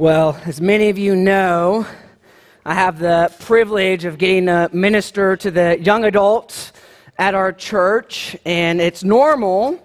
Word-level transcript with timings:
Well, 0.00 0.40
as 0.44 0.60
many 0.60 0.90
of 0.90 0.96
you 0.96 1.16
know, 1.16 1.84
I 2.64 2.74
have 2.74 3.00
the 3.00 3.34
privilege 3.40 4.04
of 4.04 4.16
getting 4.16 4.46
to 4.46 4.70
minister 4.72 5.36
to 5.38 5.50
the 5.50 5.76
young 5.80 6.04
adults 6.04 6.72
at 7.18 7.34
our 7.34 7.52
church, 7.52 8.36
and 8.44 8.80
it's 8.80 9.02
normal 9.02 9.76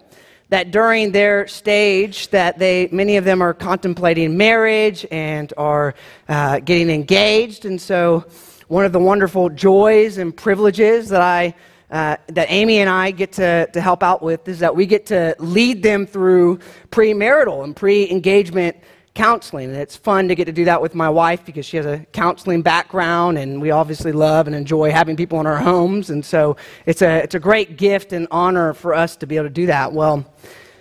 that 0.50 0.70
during 0.70 1.14
their 1.14 1.48
stage 1.48 2.28
that 2.28 2.60
they 2.60 2.90
many 2.92 3.18
of 3.18 3.26
them 3.26 3.42
are 3.42 3.56
contemplating 3.56 4.38
marriage 4.38 5.04
and 5.10 5.52
are 5.58 5.96
uh, 6.30 6.60
getting 6.60 6.92
engaged 6.92 7.66
and 7.66 7.82
so 7.82 8.24
one 8.68 8.86
of 8.86 8.92
the 8.92 9.00
wonderful 9.00 9.50
joys 9.50 10.20
and 10.20 10.38
privileges 10.38 11.10
that 11.10 11.24
i 11.24 11.56
uh, 11.90 12.16
that 12.28 12.52
amy 12.52 12.78
and 12.78 12.90
i 12.90 13.10
get 13.10 13.32
to, 13.32 13.68
to 13.74 13.82
help 13.82 14.04
out 14.04 14.22
with 14.22 14.48
is 14.48 14.60
that 14.60 14.76
we 14.76 14.86
get 14.86 15.08
to 15.08 15.36
lead 15.40 15.82
them 15.82 16.06
through 16.06 16.60
premarital 16.92 17.64
and 17.64 17.76
pre-engagement 17.76 18.78
counseling. 19.14 19.70
And 19.70 19.78
it's 19.78 19.96
fun 19.96 20.28
to 20.28 20.36
get 20.36 20.46
to 20.46 20.52
do 20.52 20.66
that 20.66 20.82
with 20.82 20.96
my 20.96 21.10
wife 21.10 21.46
because 21.46 21.66
she 21.66 21.78
has 21.78 21.86
a 21.86 22.00
counseling 22.14 22.62
background 22.62 23.38
and 23.38 23.62
we 23.62 23.72
obviously 23.72 24.12
love 24.12 24.48
and 24.48 24.56
enjoy 24.56 24.92
having 24.92 25.16
people 25.16 25.40
in 25.40 25.46
our 25.46 25.58
homes. 25.58 26.10
And 26.10 26.26
so 26.26 26.58
it's 26.86 27.02
a, 27.02 27.24
it's 27.24 27.36
a 27.36 27.40
great 27.40 27.78
gift 27.78 28.12
and 28.12 28.28
honor 28.32 28.74
for 28.74 28.94
us 28.94 29.16
to 29.18 29.28
be 29.28 29.36
able 29.36 29.48
to 29.48 29.54
do 29.54 29.68
that. 29.68 29.94
Well, 29.94 30.26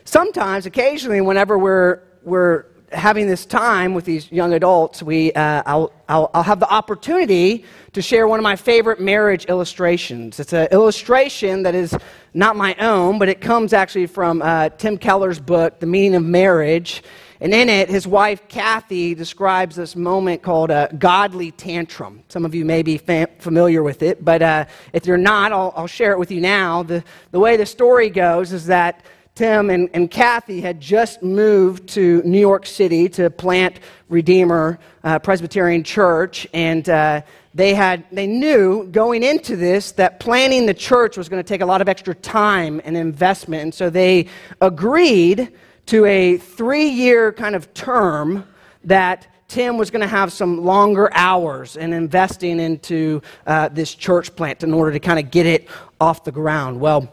sometimes, 0.05 0.67
occasionally, 0.67 1.21
whenever 1.21 1.59
we're, 1.59 2.01
we're 2.23 2.67
having 2.93 3.27
this 3.27 3.47
time 3.47 3.95
with 3.95 4.05
these 4.05 4.31
young 4.31 4.53
adults, 4.55 5.03
we, 5.03 5.33
uh, 5.33 5.62
I'll, 5.67 5.93
I'll, 6.09 6.31
I'll, 6.35 6.43
have 6.43 6.61
the 6.61 6.71
opportunity 6.71 7.65
to 7.93 8.03
share 8.03 8.29
one 8.29 8.39
of 8.39 8.43
my 8.43 8.57
favorite 8.57 9.01
marriage 9.01 9.47
illustrations. 9.47 10.39
It's 10.41 10.53
an 10.53 10.69
illustration 10.73 11.62
that 11.62 11.75
is 11.75 11.97
not 12.35 12.57
my 12.57 12.75
own, 12.77 13.19
but 13.19 13.29
it 13.29 13.41
comes 13.41 13.73
actually 13.73 14.07
from 14.07 14.43
uh, 14.43 14.71
Tim 14.71 14.99
Keller's 14.99 15.41
book, 15.41 15.81
The 15.81 15.87
Meaning 15.87 16.15
of 16.15 16.25
Marriage. 16.25 17.03
And 17.43 17.53
in 17.53 17.69
it, 17.69 17.89
his 17.89 18.07
wife, 18.07 18.47
Kathy, 18.47 19.17
describes 19.17 19.75
this 19.75 19.97
moment 19.97 20.43
called 20.43 20.71
a 20.71 20.89
godly 20.97 21.51
tantrum. 21.51 22.23
Some 22.29 22.45
of 22.45 22.55
you 22.55 22.65
may 22.65 22.83
be 22.83 22.99
fam- 22.99 23.31
familiar 23.41 23.83
with 23.83 24.05
it, 24.05 24.25
but 24.25 24.43
uh, 24.43 24.67
if 24.93 25.07
you're 25.07 25.17
not, 25.17 25.51
I'll, 25.51 25.75
I'll, 25.75 25.89
share 25.89 26.12
it 26.12 26.21
with 26.21 26.31
you 26.31 26.41
now. 26.41 26.84
The, 26.84 27.03
the 27.33 27.41
way 27.41 27.57
the 27.57 27.67
story 27.67 28.11
goes 28.11 28.53
is 28.53 28.67
that 28.67 29.05
Tim 29.34 29.71
and, 29.71 29.91
and 29.93 30.09
Kathy 30.09 30.61
had 30.61 30.81
just 30.81 31.21
moved 31.21 31.89
to 31.89 32.23
New 32.23 32.39
York 32.39 32.65
City 32.65 33.09
to 33.09 33.29
plant 33.29 33.81
Redeemer 34.09 34.79
uh, 35.03 35.19
Presbyterian 35.19 35.83
Church, 35.83 36.47
and 36.55 36.89
uh, 36.89 37.23
they 37.55 37.75
had 37.75 38.05
they 38.12 38.29
knew 38.29 38.87
going 38.93 39.25
into 39.25 39.56
this 39.56 39.91
that 39.93 40.21
planning 40.21 40.67
the 40.67 40.75
church 40.75 41.17
was 41.17 41.29
going 41.29 41.43
to 41.43 41.49
take 41.49 41.61
a 41.61 41.67
lot 41.67 41.81
of 41.81 41.89
extra 41.89 42.15
time 42.15 42.81
and 42.84 42.97
investment, 42.97 43.62
and 43.65 43.75
so 43.75 43.91
they 43.91 44.29
agreed 44.61 45.51
to 45.86 46.05
a 46.05 46.38
three 46.38 46.88
year 46.88 47.33
kind 47.33 47.55
of 47.55 47.72
term 47.75 48.47
that 48.84 49.27
Tim 49.48 49.77
was 49.77 49.91
going 49.91 50.00
to 50.00 50.06
have 50.06 50.33
some 50.33 50.64
longer 50.64 51.11
hours 51.12 51.77
in 51.77 51.92
investing 51.92 52.58
into 52.58 53.20
uh, 53.47 53.69
this 53.69 53.94
church 53.94 54.34
plant 54.34 54.62
in 54.62 54.72
order 54.72 54.92
to 54.92 55.00
kind 55.00 55.19
of 55.19 55.30
get 55.30 55.44
it 55.44 55.69
off 56.00 56.25
the 56.25 56.33
ground. 56.33 56.80
Well, 56.80 57.12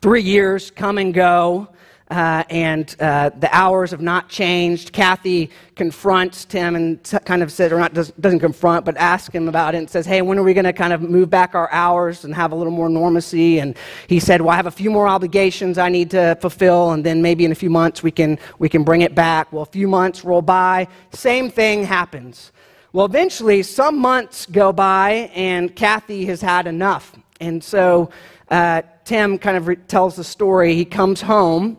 three 0.00 0.22
years 0.22 0.70
come 0.70 0.98
and 0.98 1.14
go 1.14 1.68
uh, 2.10 2.44
and 2.50 2.94
uh, 3.00 3.30
the 3.38 3.48
hours 3.54 3.90
have 3.90 4.02
not 4.02 4.28
changed. 4.28 4.92
Kathy 4.92 5.50
confronts 5.76 6.44
Tim 6.44 6.76
and 6.76 7.02
t- 7.02 7.18
kind 7.24 7.42
of 7.42 7.50
says, 7.50 7.72
or 7.72 7.78
not 7.78 7.94
does, 7.94 8.10
doesn't 8.20 8.40
confront, 8.40 8.84
but 8.84 8.96
asks 8.96 9.34
him 9.34 9.48
about 9.48 9.74
it 9.74 9.78
and 9.78 9.88
says, 9.88 10.04
"Hey, 10.04 10.20
when 10.20 10.38
are 10.38 10.42
we 10.42 10.52
going 10.52 10.64
to 10.64 10.72
kind 10.72 10.92
of 10.92 11.00
move 11.00 11.30
back 11.30 11.54
our 11.54 11.70
hours 11.72 12.24
and 12.24 12.34
have 12.34 12.52
a 12.52 12.54
little 12.54 12.72
more 12.72 12.88
normacy?" 12.88 13.62
And 13.62 13.76
he 14.08 14.20
said, 14.20 14.42
"Well, 14.42 14.50
I 14.50 14.56
have 14.56 14.66
a 14.66 14.70
few 14.70 14.90
more 14.90 15.08
obligations 15.08 15.78
I 15.78 15.88
need 15.88 16.10
to 16.10 16.36
fulfill, 16.40 16.90
and 16.92 17.04
then 17.04 17.22
maybe 17.22 17.44
in 17.44 17.52
a 17.52 17.54
few 17.54 17.70
months 17.70 18.02
we 18.02 18.10
can 18.10 18.38
we 18.58 18.68
can 18.68 18.84
bring 18.84 19.00
it 19.00 19.14
back." 19.14 19.52
Well, 19.52 19.62
a 19.62 19.66
few 19.66 19.88
months 19.88 20.24
roll 20.24 20.42
by, 20.42 20.88
same 21.12 21.50
thing 21.50 21.84
happens. 21.84 22.52
Well, 22.92 23.06
eventually, 23.06 23.62
some 23.62 23.98
months 23.98 24.44
go 24.44 24.70
by, 24.70 25.30
and 25.34 25.74
Kathy 25.74 26.26
has 26.26 26.42
had 26.42 26.66
enough, 26.66 27.14
and 27.40 27.62
so. 27.62 28.10
Uh, 28.50 28.82
Tim 29.04 29.38
kind 29.38 29.56
of 29.56 29.66
re- 29.66 29.76
tells 29.76 30.14
the 30.14 30.22
story. 30.22 30.74
He 30.74 30.84
comes 30.84 31.22
home 31.22 31.76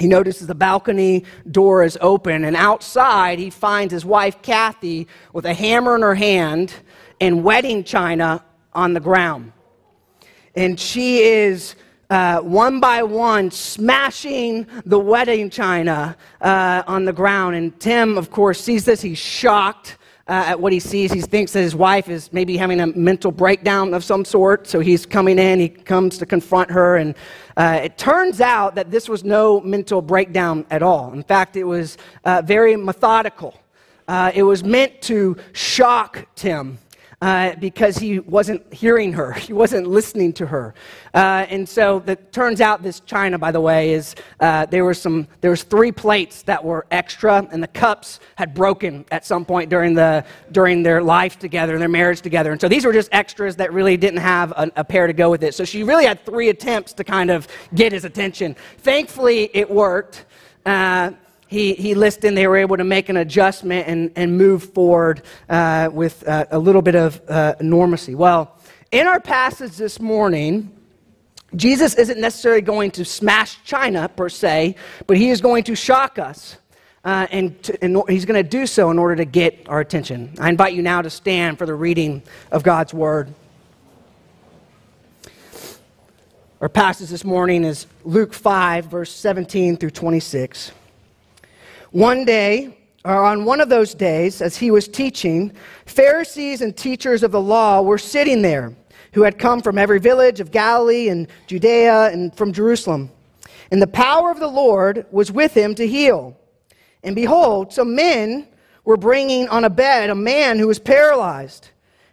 he 0.00 0.06
notices 0.06 0.46
the 0.46 0.54
balcony 0.54 1.24
door 1.50 1.84
is 1.84 1.98
open, 2.00 2.44
and 2.44 2.56
outside 2.56 3.38
he 3.38 3.50
finds 3.50 3.92
his 3.92 4.04
wife, 4.04 4.40
Kathy, 4.40 5.06
with 5.34 5.44
a 5.44 5.52
hammer 5.52 5.94
in 5.94 6.02
her 6.02 6.14
hand 6.14 6.72
and 7.20 7.44
wedding 7.44 7.84
china 7.84 8.42
on 8.72 8.94
the 8.94 9.00
ground. 9.00 9.52
And 10.54 10.80
she 10.80 11.18
is 11.18 11.76
uh, 12.08 12.40
one 12.40 12.80
by 12.80 13.02
one 13.02 13.50
smashing 13.50 14.66
the 14.86 14.98
wedding 14.98 15.50
china 15.50 16.16
uh, 16.40 16.82
on 16.86 17.04
the 17.04 17.12
ground. 17.12 17.56
And 17.56 17.78
Tim, 17.78 18.16
of 18.16 18.30
course, 18.30 18.60
sees 18.60 18.86
this. 18.86 19.02
He's 19.02 19.18
shocked 19.18 19.98
uh, 20.30 20.44
at 20.46 20.60
what 20.60 20.72
he 20.72 20.78
sees. 20.78 21.12
He 21.12 21.20
thinks 21.20 21.52
that 21.54 21.60
his 21.60 21.74
wife 21.74 22.08
is 22.08 22.32
maybe 22.32 22.56
having 22.56 22.78
a 22.80 22.86
mental 22.86 23.32
breakdown 23.32 23.92
of 23.92 24.04
some 24.04 24.24
sort. 24.24 24.68
So 24.68 24.78
he's 24.78 25.04
coming 25.04 25.40
in, 25.40 25.58
he 25.58 25.68
comes 25.68 26.18
to 26.18 26.26
confront 26.26 26.70
her. 26.70 26.96
And 26.96 27.16
uh, 27.56 27.80
it 27.82 27.98
turns 27.98 28.40
out 28.40 28.76
that 28.76 28.92
this 28.92 29.08
was 29.08 29.24
no 29.24 29.60
mental 29.60 30.00
breakdown 30.00 30.64
at 30.70 30.84
all. 30.84 31.12
In 31.12 31.24
fact, 31.24 31.56
it 31.56 31.64
was 31.64 31.98
uh, 32.24 32.42
very 32.44 32.76
methodical. 32.76 33.60
Uh, 34.06 34.30
it 34.32 34.44
was 34.44 34.62
meant 34.62 35.02
to 35.02 35.36
shock 35.52 36.26
Tim 36.36 36.78
uh, 37.20 37.54
because 37.56 37.98
he 37.98 38.18
wasn't 38.20 38.72
hearing 38.72 39.12
her, 39.12 39.32
he 39.48 39.52
wasn't 39.52 39.86
listening 39.86 40.32
to 40.32 40.46
her. 40.46 40.74
Uh, 41.12 41.46
and 41.48 41.68
so 41.68 42.02
it 42.06 42.32
turns 42.32 42.60
out 42.60 42.82
this 42.82 43.00
china, 43.00 43.38
by 43.38 43.52
the 43.52 43.60
way, 43.60 43.92
is 43.92 44.14
uh, 44.40 44.64
there 44.66 44.84
were 44.84 44.94
some 44.94 45.26
there 45.40 45.50
was 45.50 45.62
three 45.62 45.92
plates 45.92 46.42
that 46.42 46.64
were 46.64 46.86
extra, 46.90 47.46
and 47.52 47.62
the 47.62 47.68
cups 47.68 48.20
had 48.36 48.54
broken 48.54 49.04
at 49.10 49.26
some 49.26 49.44
point 49.44 49.68
during 49.68 49.94
the 49.94 50.24
during 50.52 50.82
their 50.82 51.02
life 51.02 51.38
together, 51.38 51.78
their 51.78 51.88
marriage 51.88 52.20
together. 52.20 52.52
And 52.52 52.60
so 52.60 52.68
these 52.68 52.84
were 52.84 52.92
just 52.92 53.10
extras 53.12 53.56
that 53.56 53.72
really 53.72 53.96
didn't 53.96 54.20
have 54.20 54.52
a, 54.52 54.70
a 54.76 54.84
pair 54.84 55.06
to 55.06 55.12
go 55.12 55.30
with 55.30 55.42
it. 55.42 55.54
So 55.54 55.64
she 55.64 55.82
really 55.82 56.06
had 56.06 56.24
three 56.24 56.48
attempts 56.48 56.92
to 56.94 57.04
kind 57.04 57.30
of 57.30 57.46
get 57.74 57.92
his 57.92 58.04
attention. 58.04 58.56
Thankfully, 58.78 59.50
it 59.52 59.70
worked. 59.70 60.24
Uh, 60.64 61.12
he, 61.50 61.74
he 61.74 61.94
listened, 61.94 62.36
they 62.36 62.46
were 62.46 62.56
able 62.56 62.76
to 62.76 62.84
make 62.84 63.08
an 63.08 63.16
adjustment 63.16 63.88
and, 63.88 64.12
and 64.14 64.38
move 64.38 64.72
forward 64.72 65.22
uh, 65.48 65.90
with 65.92 66.26
uh, 66.26 66.46
a 66.52 66.58
little 66.58 66.80
bit 66.80 66.94
of 66.94 67.20
uh, 67.28 67.56
normacy. 67.60 68.14
Well, 68.14 68.56
in 68.92 69.08
our 69.08 69.18
passage 69.18 69.76
this 69.76 69.98
morning, 69.98 70.72
Jesus 71.56 71.94
isn't 71.94 72.20
necessarily 72.20 72.60
going 72.60 72.92
to 72.92 73.04
smash 73.04 73.58
China 73.64 74.08
per 74.08 74.28
se, 74.28 74.76
but 75.08 75.16
he 75.16 75.30
is 75.30 75.40
going 75.40 75.64
to 75.64 75.74
shock 75.74 76.20
us. 76.20 76.56
Uh, 77.04 77.26
and, 77.32 77.60
to, 77.64 77.82
and, 77.82 78.00
he's 78.08 78.26
going 78.26 78.40
to 78.40 78.48
do 78.48 78.64
so 78.64 78.90
in 78.92 78.98
order 78.98 79.16
to 79.16 79.24
get 79.24 79.68
our 79.68 79.80
attention. 79.80 80.34
I 80.38 80.50
invite 80.50 80.74
you 80.74 80.82
now 80.82 81.02
to 81.02 81.10
stand 81.10 81.58
for 81.58 81.66
the 81.66 81.74
reading 81.74 82.22
of 82.52 82.62
God's 82.62 82.94
word. 82.94 83.34
Our 86.60 86.68
passage 86.68 87.08
this 87.08 87.24
morning 87.24 87.64
is 87.64 87.86
Luke 88.04 88.34
5, 88.34 88.84
verse 88.84 89.10
17 89.10 89.78
through 89.78 89.90
26. 89.90 90.72
One 91.92 92.24
day, 92.24 92.76
or 93.04 93.24
on 93.24 93.44
one 93.44 93.60
of 93.60 93.68
those 93.68 93.94
days, 93.94 94.40
as 94.40 94.56
he 94.56 94.70
was 94.70 94.86
teaching, 94.86 95.52
Pharisees 95.86 96.60
and 96.60 96.76
teachers 96.76 97.24
of 97.24 97.32
the 97.32 97.40
law 97.40 97.82
were 97.82 97.98
sitting 97.98 98.42
there, 98.42 98.72
who 99.12 99.22
had 99.22 99.40
come 99.40 99.60
from 99.60 99.76
every 99.76 99.98
village 99.98 100.38
of 100.38 100.52
Galilee 100.52 101.08
and 101.08 101.26
Judea 101.48 102.10
and 102.12 102.32
from 102.36 102.52
Jerusalem. 102.52 103.10
And 103.72 103.82
the 103.82 103.88
power 103.88 104.30
of 104.30 104.38
the 104.38 104.46
Lord 104.46 105.04
was 105.10 105.32
with 105.32 105.52
him 105.52 105.74
to 105.74 105.86
heal. 105.86 106.36
And 107.02 107.16
behold, 107.16 107.72
some 107.72 107.96
men 107.96 108.46
were 108.84 108.96
bringing 108.96 109.48
on 109.48 109.64
a 109.64 109.70
bed 109.70 110.10
a 110.10 110.14
man 110.14 110.60
who 110.60 110.68
was 110.68 110.78
paralyzed. 110.78 111.70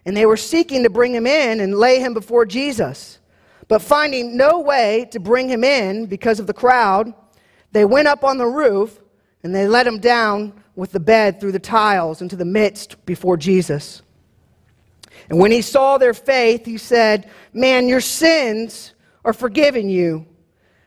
And 0.08 0.18
they 0.18 0.26
were 0.26 0.38
seeking 0.38 0.84
to 0.84 0.90
bring 0.90 1.14
him 1.14 1.28
in 1.28 1.60
and 1.60 1.78
lay 1.78 2.00
him 2.00 2.16
before 2.16 2.48
Jesus. 2.48 3.20
But 3.68 3.84
finding 3.84 4.38
no 4.38 4.60
way 4.60 5.08
to 5.12 5.20
bring 5.20 5.50
him 5.50 5.64
in 5.64 6.08
because 6.08 6.40
of 6.40 6.48
the 6.48 6.54
crowd, 6.54 7.14
they 7.74 7.86
went 7.86 8.08
up 8.08 8.24
on 8.24 8.40
the 8.40 8.48
roof 8.48 9.00
and 9.44 9.54
they 9.54 9.68
let 9.68 9.88
him 9.88 10.00
down 10.00 10.54
with 10.76 10.92
the 10.92 11.00
bed 11.00 11.40
through 11.40 11.52
the 11.52 11.60
tiles 11.60 12.22
into 12.22 12.36
the 12.36 12.46
midst 12.46 13.04
before 13.06 13.38
Jesus. 13.38 14.02
And 15.30 15.40
when 15.40 15.52
he 15.52 15.62
saw 15.62 15.98
their 15.98 16.14
faith, 16.14 16.66
he 16.66 16.78
said, 16.78 17.30
Man, 17.54 17.88
your 17.88 18.02
sins 18.02 18.94
are 19.26 19.34
forgiven 19.34 19.90
you. 19.90 20.26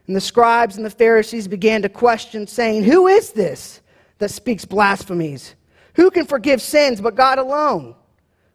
And 0.07 0.17
the 0.17 0.21
scribes 0.21 0.77
and 0.77 0.85
the 0.85 0.91
Pharisees 0.91 1.47
began 1.47 1.83
to 1.83 1.89
question, 1.89 2.47
saying, 2.47 2.85
Who 2.85 3.07
is 3.07 3.33
this 3.33 3.81
that 4.19 4.31
speaks 4.31 4.65
blasphemies? 4.65 5.55
Who 5.95 6.11
can 6.11 6.27
forgive 6.27 6.63
sins 6.63 7.01
but 7.01 7.15
God 7.15 7.39
alone? 7.39 7.95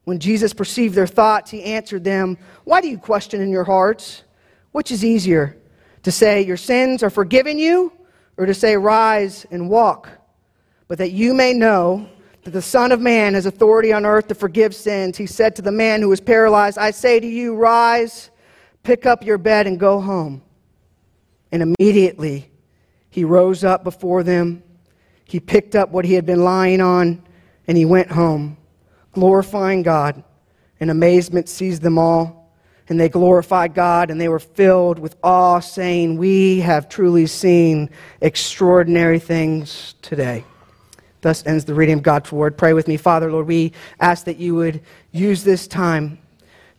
When 0.05 0.19
Jesus 0.19 0.53
perceived 0.53 0.95
their 0.95 1.07
thoughts, 1.07 1.51
he 1.51 1.63
answered 1.63 2.03
them, 2.03 2.37
Why 2.63 2.81
do 2.81 2.87
you 2.87 2.97
question 2.97 3.41
in 3.41 3.49
your 3.49 3.63
hearts? 3.63 4.23
Which 4.71 4.91
is 4.91 5.03
easier, 5.03 5.57
to 6.03 6.11
say, 6.11 6.41
Your 6.41 6.57
sins 6.57 7.03
are 7.03 7.09
forgiven 7.09 7.57
you? 7.57 7.91
Or 8.37 8.45
to 8.45 8.53
say, 8.53 8.75
Rise 8.77 9.45
and 9.51 9.69
walk, 9.69 10.09
but 10.87 10.97
that 10.97 11.11
you 11.11 11.33
may 11.33 11.53
know 11.53 12.07
that 12.43 12.51
the 12.51 12.61
Son 12.61 12.91
of 12.91 13.01
Man 13.01 13.33
has 13.33 13.45
authority 13.45 13.91
on 13.91 14.05
earth 14.05 14.27
to 14.27 14.35
forgive 14.35 14.75
sins. 14.75 15.17
He 15.17 15.25
said 15.25 15.55
to 15.55 15.61
the 15.61 15.71
man 15.71 16.01
who 16.01 16.09
was 16.09 16.21
paralyzed, 16.21 16.77
I 16.77 16.91
say 16.91 17.19
to 17.19 17.27
you, 17.27 17.55
Rise, 17.55 18.29
pick 18.83 19.05
up 19.05 19.25
your 19.25 19.37
bed, 19.37 19.67
and 19.67 19.79
go 19.79 19.99
home. 19.99 20.43
And 21.51 21.75
immediately 21.79 22.51
he 23.09 23.23
rose 23.23 23.63
up 23.63 23.83
before 23.83 24.23
them. 24.23 24.61
He 25.23 25.39
picked 25.39 25.75
up 25.75 25.89
what 25.89 26.05
he 26.05 26.13
had 26.13 26.25
been 26.25 26.43
lying 26.43 26.81
on 26.81 27.23
And 27.67 27.77
he 27.77 27.85
went 27.85 28.11
home, 28.11 28.57
glorifying 29.11 29.81
God, 29.81 30.23
and 30.79 30.91
amazement 30.91 31.49
seized 31.49 31.81
them 31.81 31.97
all. 31.97 32.44
And 32.87 32.99
they 32.99 33.09
glorified 33.09 33.73
God, 33.73 34.11
and 34.11 34.21
they 34.21 34.29
were 34.29 34.39
filled 34.39 34.99
with 34.99 35.15
awe, 35.23 35.59
saying, 35.59 36.17
We 36.17 36.59
have 36.59 36.87
truly 36.87 37.25
seen 37.25 37.89
extraordinary 38.21 39.19
things 39.19 39.95
today. 40.03 40.45
Thus 41.21 41.43
ends 41.47 41.65
the 41.65 41.73
reading 41.73 41.97
of 41.97 42.03
God's 42.03 42.31
word. 42.31 42.55
Pray 42.55 42.73
with 42.73 42.87
me, 42.87 42.97
Father, 42.97 43.31
Lord, 43.31 43.47
we 43.47 43.71
ask 43.99 44.25
that 44.25 44.37
you 44.37 44.53
would 44.53 44.81
use 45.11 45.43
this 45.43 45.65
time 45.65 46.19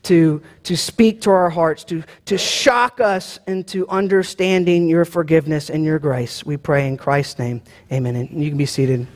to, 0.05 0.41
to 0.63 0.77
speak 0.77 1.21
to 1.23 1.31
our 1.31 1.51
hearts, 1.51 1.83
to, 1.83 2.05
to 2.27 2.39
shock 2.39 3.01
us 3.01 3.41
into 3.49 3.89
understanding 3.89 4.89
your 4.89 5.05
forgiveness 5.05 5.69
and 5.69 5.85
your 5.85 5.99
grace. 5.99 6.47
We 6.47 6.57
pray 6.57 6.87
in 6.87 6.97
Christ's 6.97 7.41
name. 7.41 7.61
Amen. 7.91 8.15
And 8.15 8.41
you 8.43 8.49
can 8.49 8.57
be 8.57 8.67
seated. 8.67 9.09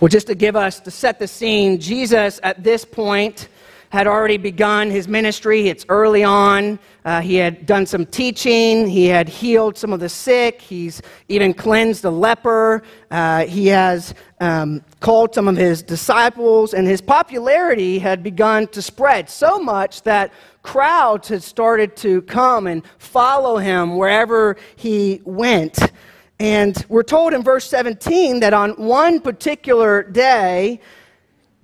Well, 0.00 0.08
just 0.08 0.26
to 0.26 0.34
give 0.34 0.56
us, 0.56 0.80
to 0.80 0.90
set 0.90 1.20
the 1.20 1.28
scene, 1.28 1.78
Jesus 1.78 2.40
at 2.42 2.64
this 2.64 2.84
point 2.84 3.48
had 3.90 4.06
already 4.06 4.36
begun 4.36 4.90
his 4.90 5.08
ministry. 5.08 5.68
It's 5.68 5.86
early 5.88 6.24
on. 6.24 6.78
Uh, 7.04 7.20
he 7.20 7.36
had 7.36 7.64
done 7.64 7.86
some 7.86 8.04
teaching. 8.04 8.86
He 8.86 9.06
had 9.06 9.28
healed 9.28 9.78
some 9.78 9.92
of 9.92 10.00
the 10.00 10.08
sick. 10.08 10.60
He's 10.60 11.00
even 11.28 11.54
cleansed 11.54 12.04
a 12.04 12.10
leper. 12.10 12.82
Uh, 13.10 13.46
he 13.46 13.66
has 13.68 14.14
um, 14.40 14.84
called 15.00 15.34
some 15.34 15.48
of 15.48 15.56
his 15.56 15.82
disciples, 15.82 16.74
and 16.74 16.86
his 16.86 17.00
popularity 17.00 17.98
had 17.98 18.22
begun 18.22 18.66
to 18.68 18.82
spread 18.82 19.30
so 19.30 19.58
much 19.58 20.02
that 20.02 20.32
crowds 20.62 21.28
had 21.28 21.42
started 21.42 21.96
to 21.96 22.20
come 22.22 22.66
and 22.66 22.82
follow 22.98 23.56
him 23.56 23.96
wherever 23.96 24.56
he 24.76 25.22
went. 25.24 25.78
And 26.40 26.84
we're 26.88 27.02
told 27.02 27.32
in 27.32 27.42
verse 27.42 27.68
17 27.68 28.40
that 28.40 28.54
on 28.54 28.72
one 28.72 29.20
particular 29.20 30.02
day, 30.02 30.80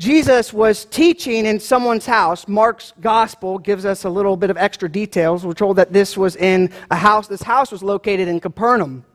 Jesus 0.05 0.53
was 0.53 0.85
teaching 0.85 1.47
in 1.47 1.59
someone's 1.59 2.05
house. 2.05 2.47
Mark's 2.47 2.93
gospel 3.01 3.59
gives 3.59 3.87
us 3.87 4.05
a 4.05 4.11
little 4.11 4.37
bit 4.37 4.51
of 4.51 4.59
extra 4.59 4.87
details. 4.87 5.47
We're 5.47 5.55
told 5.55 5.77
that 5.77 5.95
this 5.95 6.15
was 6.15 6.37
in 6.37 6.71
a 6.91 6.95
house. 6.95 7.27
This 7.27 7.41
house 7.41 7.73
was 7.73 7.83
located 7.83 8.29
in 8.29 8.39
Capernaum. 8.39 9.07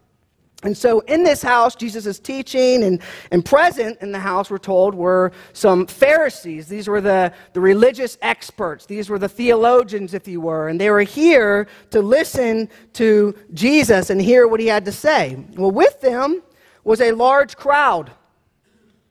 And 0.64 0.76
so, 0.76 1.02
in 1.02 1.24
this 1.24 1.44
house, 1.44 1.76
Jesus 1.76 2.08
is 2.08 2.18
teaching, 2.18 2.82
and, 2.84 3.04
and 3.30 3.46
present 3.46 4.00
in 4.02 4.12
the 4.12 4.18
house, 4.18 4.50
we're 4.50 4.58
told, 4.58 4.96
were 4.96 5.32
some 5.54 5.86
Pharisees. 5.86 6.68
These 6.68 6.88
were 6.88 7.02
the, 7.02 7.34
the 7.54 7.62
religious 7.62 8.18
experts. 8.24 8.88
These 8.88 9.12
were 9.12 9.20
the 9.20 9.30
theologians, 9.30 10.16
if 10.16 10.28
you 10.28 10.42
were. 10.42 10.70
And 10.70 10.82
they 10.82 10.90
were 10.90 11.02
here 11.02 11.68
to 11.92 12.02
listen 12.02 12.68
to 12.94 13.36
Jesus 13.54 14.10
and 14.10 14.20
hear 14.20 14.48
what 14.48 14.60
he 14.60 14.66
had 14.66 14.86
to 14.86 14.92
say. 14.92 15.38
Well, 15.56 15.70
with 15.70 16.02
them 16.02 16.42
was 16.84 17.00
a 17.00 17.12
large 17.12 17.56
crowd. 17.58 18.12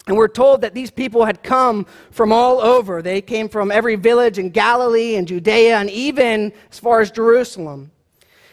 And 0.08 0.16
we're 0.16 0.26
told 0.26 0.62
that 0.62 0.72
these 0.72 0.90
people 0.90 1.26
had 1.26 1.42
come 1.42 1.86
from 2.10 2.32
all 2.32 2.60
over. 2.60 3.02
They 3.02 3.20
came 3.20 3.48
from 3.48 3.70
every 3.70 3.94
village 3.94 4.38
in 4.38 4.48
Galilee 4.48 5.16
and 5.16 5.28
Judea 5.28 5.76
and 5.76 5.90
even 5.90 6.50
as 6.72 6.78
far 6.78 7.00
as 7.00 7.10
Jerusalem. 7.10 7.90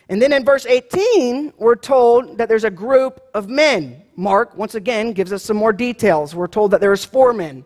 And 0.09 0.21
then 0.21 0.33
in 0.33 0.43
verse 0.43 0.65
18, 0.65 1.53
we're 1.57 1.77
told 1.77 2.37
that 2.37 2.49
there's 2.49 2.65
a 2.65 2.69
group 2.69 3.21
of 3.33 3.47
men. 3.47 4.03
Mark, 4.17 4.55
once 4.57 4.75
again, 4.75 5.13
gives 5.13 5.31
us 5.31 5.43
some 5.43 5.55
more 5.55 5.71
details. 5.71 6.35
We're 6.35 6.47
told 6.47 6.71
that 6.71 6.81
there's 6.81 7.05
four 7.05 7.31
men. 7.31 7.63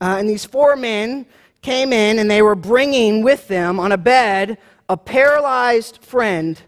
Uh, 0.00 0.16
and 0.18 0.28
these 0.28 0.44
four 0.44 0.76
men 0.76 1.26
came 1.62 1.92
in 1.92 2.20
and 2.20 2.30
they 2.30 2.42
were 2.42 2.54
bringing 2.54 3.24
with 3.24 3.48
them 3.48 3.80
on 3.80 3.90
a 3.90 3.98
bed 3.98 4.56
a 4.88 4.96
paralyzed 4.96 5.98
friend 6.04 6.62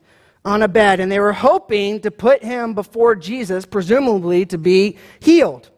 on 0.44 0.62
a 0.62 0.68
bed. 0.68 0.98
And 0.98 1.10
they 1.10 1.20
were 1.20 1.32
hoping 1.32 2.00
to 2.00 2.10
put 2.10 2.42
him 2.42 2.74
before 2.74 3.14
Jesus, 3.14 3.64
presumably 3.64 4.44
to 4.46 4.58
be 4.58 4.96
healed. 5.20 5.70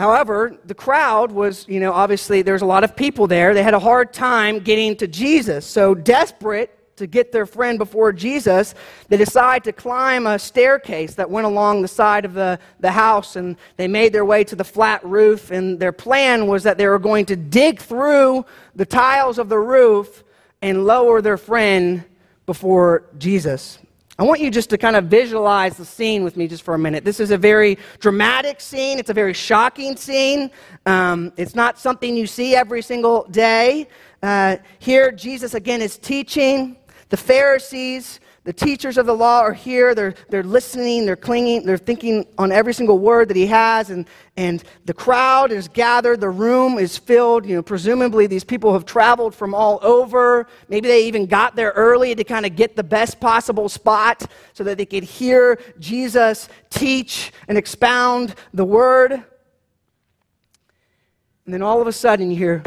However, 0.00 0.56
the 0.64 0.74
crowd 0.74 1.30
was, 1.30 1.68
you 1.68 1.78
know, 1.78 1.92
obviously 1.92 2.40
there's 2.40 2.62
a 2.62 2.66
lot 2.66 2.84
of 2.84 2.96
people 2.96 3.26
there. 3.26 3.52
They 3.52 3.62
had 3.62 3.74
a 3.74 3.78
hard 3.78 4.14
time 4.14 4.60
getting 4.60 4.96
to 4.96 5.06
Jesus. 5.06 5.66
So, 5.66 5.94
desperate 5.94 6.96
to 6.96 7.06
get 7.06 7.32
their 7.32 7.44
friend 7.44 7.78
before 7.78 8.10
Jesus, 8.10 8.74
they 9.08 9.18
decide 9.18 9.62
to 9.64 9.74
climb 9.74 10.26
a 10.26 10.38
staircase 10.38 11.16
that 11.16 11.28
went 11.28 11.46
along 11.46 11.82
the 11.82 11.88
side 11.88 12.24
of 12.24 12.32
the, 12.32 12.58
the 12.78 12.90
house 12.90 13.36
and 13.36 13.58
they 13.76 13.88
made 13.88 14.14
their 14.14 14.24
way 14.24 14.42
to 14.42 14.56
the 14.56 14.64
flat 14.64 15.04
roof. 15.04 15.50
And 15.50 15.78
their 15.78 15.92
plan 15.92 16.46
was 16.46 16.62
that 16.62 16.78
they 16.78 16.86
were 16.86 16.98
going 16.98 17.26
to 17.26 17.36
dig 17.36 17.78
through 17.78 18.46
the 18.74 18.86
tiles 18.86 19.38
of 19.38 19.50
the 19.50 19.58
roof 19.58 20.24
and 20.62 20.86
lower 20.86 21.20
their 21.20 21.36
friend 21.36 22.04
before 22.46 23.04
Jesus. 23.18 23.78
I 24.20 24.22
want 24.22 24.42
you 24.42 24.50
just 24.50 24.68
to 24.68 24.76
kind 24.76 24.96
of 24.96 25.06
visualize 25.06 25.78
the 25.78 25.84
scene 25.86 26.24
with 26.24 26.36
me 26.36 26.46
just 26.46 26.62
for 26.62 26.74
a 26.74 26.78
minute. 26.78 27.06
This 27.06 27.20
is 27.20 27.30
a 27.30 27.38
very 27.38 27.78
dramatic 28.00 28.60
scene. 28.60 28.98
It's 28.98 29.08
a 29.08 29.14
very 29.14 29.32
shocking 29.32 29.96
scene. 29.96 30.50
Um, 30.84 31.32
it's 31.38 31.54
not 31.54 31.78
something 31.78 32.14
you 32.14 32.26
see 32.26 32.54
every 32.54 32.82
single 32.82 33.26
day. 33.30 33.88
Uh, 34.22 34.58
here, 34.78 35.10
Jesus 35.10 35.54
again 35.54 35.80
is 35.80 35.96
teaching. 35.96 36.76
The 37.08 37.16
Pharisees 37.16 38.20
the 38.44 38.52
teachers 38.54 38.96
of 38.96 39.04
the 39.04 39.14
law 39.14 39.40
are 39.40 39.52
here. 39.52 39.94
They're, 39.94 40.14
they're 40.30 40.42
listening, 40.42 41.04
they're 41.04 41.14
clinging, 41.14 41.66
they're 41.66 41.76
thinking 41.76 42.26
on 42.38 42.52
every 42.52 42.72
single 42.72 42.98
word 42.98 43.28
that 43.28 43.36
he 43.36 43.46
has. 43.46 43.90
And, 43.90 44.08
and 44.36 44.64
the 44.86 44.94
crowd 44.94 45.52
is 45.52 45.68
gathered, 45.68 46.20
the 46.20 46.30
room 46.30 46.78
is 46.78 46.96
filled. 46.96 47.44
You 47.44 47.56
know, 47.56 47.62
presumably 47.62 48.26
these 48.26 48.44
people 48.44 48.72
have 48.72 48.86
traveled 48.86 49.34
from 49.34 49.54
all 49.54 49.78
over. 49.82 50.46
Maybe 50.70 50.88
they 50.88 51.06
even 51.06 51.26
got 51.26 51.54
there 51.54 51.72
early 51.72 52.14
to 52.14 52.24
kind 52.24 52.46
of 52.46 52.56
get 52.56 52.76
the 52.76 52.82
best 52.82 53.20
possible 53.20 53.68
spot 53.68 54.30
so 54.54 54.64
that 54.64 54.78
they 54.78 54.86
could 54.86 55.04
hear 55.04 55.60
Jesus 55.78 56.48
teach 56.70 57.32
and 57.46 57.58
expound 57.58 58.34
the 58.54 58.64
word. 58.64 59.12
And 59.12 59.24
then 61.54 61.60
all 61.60 61.82
of 61.82 61.86
a 61.86 61.92
sudden 61.92 62.30
you 62.30 62.38
hear 62.38 62.62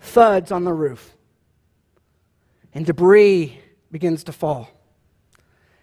thuds 0.00 0.50
on 0.50 0.64
the 0.64 0.72
roof 0.72 1.14
and 2.74 2.86
debris 2.86 3.61
begins 3.92 4.24
to 4.24 4.32
fall. 4.32 4.68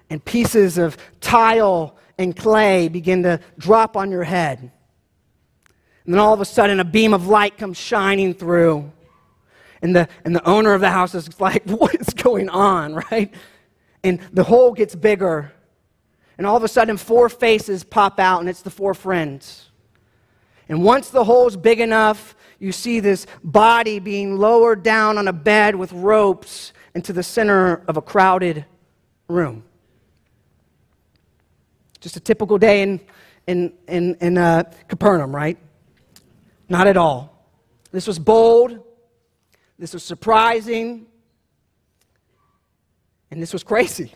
And 0.10 0.24
pieces 0.26 0.78
of 0.78 0.98
tile 1.22 1.96
and 2.18 2.36
clay 2.36 2.90
begin 2.90 3.24
to 3.24 3.40
drop 3.58 3.96
on 3.96 4.12
your 4.12 4.24
head. 4.24 4.60
And 6.06 6.14
then 6.14 6.20
all 6.20 6.34
of 6.34 6.42
a 6.42 6.46
sudden, 6.46 6.80
a 6.80 6.84
beam 6.84 7.14
of 7.14 7.28
light 7.28 7.58
comes 7.58 7.78
shining 7.78 8.34
through. 8.34 8.92
And 9.82 9.96
the, 9.96 10.10
and 10.26 10.36
the 10.36 10.46
owner 10.46 10.74
of 10.74 10.82
the 10.82 10.90
house 10.90 11.14
is 11.14 11.40
like, 11.40 11.64
What 11.70 11.96
is 11.96 12.10
going 12.10 12.50
on, 12.50 12.96
right? 13.12 13.34
And 14.04 14.20
the 14.34 14.44
hole 14.44 14.74
gets 14.74 14.96
bigger. 14.96 15.54
And 16.38 16.48
all 16.48 16.58
of 16.58 16.64
a 16.64 16.68
sudden, 16.68 16.98
four 16.98 17.30
faces 17.30 17.84
pop 17.84 18.20
out, 18.20 18.40
and 18.40 18.50
it's 18.50 18.62
the 18.62 18.72
four 18.72 18.94
friends. 18.94 19.70
And 20.68 20.84
once 20.84 21.10
the 21.10 21.26
hole's 21.26 21.58
big 21.58 21.80
enough, 21.80 22.36
you 22.60 22.72
see 22.72 23.00
this 23.00 23.28
body 23.44 24.00
being 24.00 24.38
lowered 24.38 24.82
down 24.82 25.18
on 25.18 25.28
a 25.28 25.34
bed 25.34 25.76
with 25.76 25.92
ropes 25.92 26.74
into 26.96 27.14
the 27.14 27.24
center 27.24 27.84
of 27.88 27.98
a 27.98 28.02
crowded 28.02 28.66
room. 29.28 29.64
Just 32.00 32.16
a 32.16 32.20
typical 32.20 32.58
day 32.58 32.82
in, 32.82 33.00
in, 33.48 33.74
in, 33.88 34.16
in 34.22 34.38
uh, 34.38 34.64
Capernaum, 34.88 35.36
right? 35.36 35.58
Not 36.70 36.88
at 36.88 36.98
all. 36.98 37.48
This 37.92 38.08
was 38.08 38.20
bold, 38.20 38.80
this 39.78 39.94
was 39.94 40.04
surprising, 40.04 41.08
and 43.32 43.42
this 43.42 43.54
was 43.54 43.64
crazy. 43.64 44.14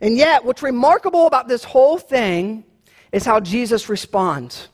And 0.00 0.16
yet, 0.16 0.44
what's 0.44 0.62
remarkable 0.62 1.26
about 1.26 1.48
this 1.48 1.64
whole 1.64 1.98
thing 1.98 2.64
is 3.12 3.24
how 3.24 3.40
Jesus 3.40 3.88
responds. 3.88 4.68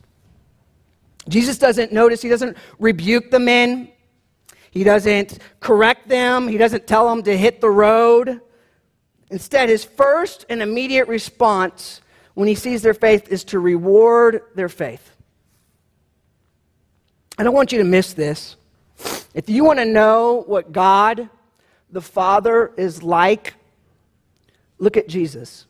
Jesus 1.29 1.59
doesn't 1.59 1.93
notice, 1.93 2.23
he 2.23 2.29
doesn't 2.29 2.57
rebuke 2.79 3.31
the 3.31 3.39
men, 3.39 3.92
he 4.73 4.85
doesn't 4.85 5.39
correct 5.61 6.09
them, 6.09 6.49
he 6.49 6.57
doesn't 6.57 6.87
tell 6.87 7.07
them 7.09 7.23
to 7.25 7.37
hit 7.37 7.61
the 7.61 7.69
road. 7.69 8.41
Instead, 9.31 9.69
his 9.69 9.85
first 9.85 10.47
and 10.49 10.63
immediate 10.63 11.09
response 11.09 12.01
when 12.33 12.49
he 12.49 12.55
sees 12.55 12.81
their 12.81 12.95
faith 12.95 13.29
is 13.29 13.45
to 13.45 13.59
reward 13.59 14.43
their 14.55 14.71
faith. 14.71 15.15
I 17.37 17.43
don't 17.43 17.55
want 17.55 17.71
you 17.71 17.79
to 17.79 17.85
miss 17.85 18.15
this. 18.15 18.57
If 19.35 19.51
you 19.51 19.63
want 19.63 19.79
to 19.79 19.85
know 19.85 20.43
what 20.47 20.73
God 20.73 21.29
the 21.91 22.01
Father 22.01 22.73
is 22.79 23.03
like, 23.03 23.53
look 24.79 24.97
at 24.97 25.07
Jesus. 25.07 25.67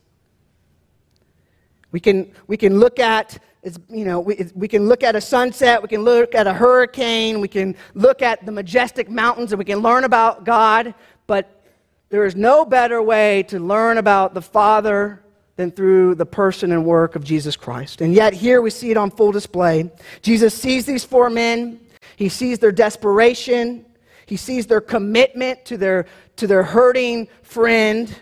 We 1.90 1.98
can, 1.98 2.32
we 2.46 2.56
can 2.56 2.78
look 2.78 3.00
at 3.00 3.40
it's, 3.62 3.78
you 3.88 4.04
know, 4.04 4.18
we, 4.18 4.50
we 4.54 4.66
can 4.66 4.88
look 4.88 5.04
at 5.04 5.14
a 5.14 5.20
sunset, 5.20 5.80
we 5.82 5.88
can 5.88 6.02
look 6.02 6.34
at 6.34 6.48
a 6.48 6.52
hurricane, 6.52 7.40
we 7.40 7.46
can 7.46 7.76
look 7.94 8.20
at 8.20 8.44
the 8.44 8.50
majestic 8.50 9.08
mountains, 9.08 9.52
and 9.52 9.58
we 9.58 9.64
can 9.64 9.78
learn 9.78 10.02
about 10.02 10.44
God, 10.44 10.94
but 11.28 11.62
there 12.08 12.26
is 12.26 12.34
no 12.34 12.64
better 12.64 13.00
way 13.00 13.44
to 13.44 13.60
learn 13.60 13.98
about 13.98 14.34
the 14.34 14.42
Father 14.42 15.22
than 15.54 15.70
through 15.70 16.16
the 16.16 16.26
person 16.26 16.72
and 16.72 16.84
work 16.84 17.14
of 17.14 17.22
Jesus 17.22 17.56
Christ. 17.56 18.00
And 18.00 18.12
yet, 18.12 18.32
here 18.32 18.60
we 18.60 18.70
see 18.70 18.90
it 18.90 18.96
on 18.96 19.12
full 19.12 19.30
display. 19.30 19.90
Jesus 20.22 20.54
sees 20.54 20.84
these 20.84 21.04
four 21.04 21.30
men, 21.30 21.78
he 22.16 22.28
sees 22.28 22.58
their 22.58 22.72
desperation, 22.72 23.86
he 24.26 24.36
sees 24.36 24.66
their 24.66 24.80
commitment 24.80 25.64
to 25.66 25.76
their, 25.76 26.06
to 26.36 26.48
their 26.48 26.64
hurting 26.64 27.28
friend, 27.42 28.12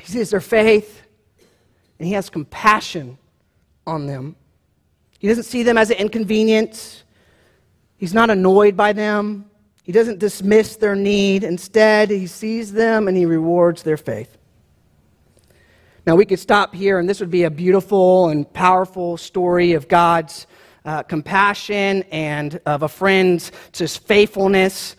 he 0.00 0.06
sees 0.06 0.30
their 0.30 0.40
faith, 0.40 1.02
and 2.00 2.08
he 2.08 2.14
has 2.14 2.28
compassion 2.28 3.16
on 3.86 4.06
them. 4.06 4.36
He 5.18 5.28
doesn't 5.28 5.44
see 5.44 5.62
them 5.62 5.78
as 5.78 5.90
an 5.90 5.98
inconvenience. 5.98 7.04
He's 7.96 8.14
not 8.14 8.30
annoyed 8.30 8.76
by 8.76 8.92
them. 8.92 9.48
He 9.82 9.92
doesn't 9.92 10.18
dismiss 10.18 10.76
their 10.76 10.94
need. 10.94 11.44
Instead, 11.44 12.10
he 12.10 12.26
sees 12.26 12.72
them 12.72 13.08
and 13.08 13.16
he 13.16 13.26
rewards 13.26 13.82
their 13.82 13.96
faith. 13.96 14.36
Now, 16.04 16.16
we 16.16 16.24
could 16.24 16.40
stop 16.40 16.74
here, 16.74 16.98
and 16.98 17.08
this 17.08 17.20
would 17.20 17.30
be 17.30 17.44
a 17.44 17.50
beautiful 17.50 18.28
and 18.28 18.52
powerful 18.52 19.16
story 19.16 19.74
of 19.74 19.86
God's 19.86 20.48
uh, 20.84 21.04
compassion 21.04 22.02
and 22.10 22.60
of 22.66 22.82
a 22.82 22.88
friend's 22.88 23.52
just 23.72 24.04
faithfulness. 24.04 24.96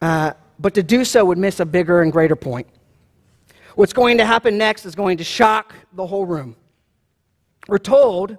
Uh, 0.00 0.32
but 0.60 0.74
to 0.74 0.84
do 0.84 1.04
so 1.04 1.24
would 1.24 1.38
miss 1.38 1.58
a 1.58 1.66
bigger 1.66 2.02
and 2.02 2.12
greater 2.12 2.36
point. 2.36 2.68
What's 3.74 3.92
going 3.92 4.18
to 4.18 4.24
happen 4.24 4.56
next 4.56 4.86
is 4.86 4.94
going 4.94 5.18
to 5.18 5.24
shock 5.24 5.74
the 5.92 6.06
whole 6.06 6.26
room. 6.26 6.54
We're 7.68 7.78
told 7.78 8.38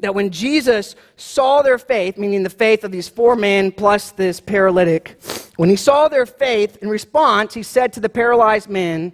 that 0.00 0.14
when 0.14 0.30
Jesus 0.30 0.94
saw 1.16 1.62
their 1.62 1.78
faith, 1.78 2.18
meaning 2.18 2.42
the 2.42 2.50
faith 2.50 2.84
of 2.84 2.92
these 2.92 3.08
four 3.08 3.34
men 3.34 3.72
plus 3.72 4.12
this 4.12 4.40
paralytic, 4.40 5.20
when 5.56 5.68
he 5.68 5.76
saw 5.76 6.08
their 6.08 6.26
faith 6.26 6.78
in 6.82 6.88
response, 6.88 7.54
he 7.54 7.62
said 7.62 7.92
to 7.94 8.00
the 8.00 8.08
paralyzed 8.08 8.68
men, 8.68 9.12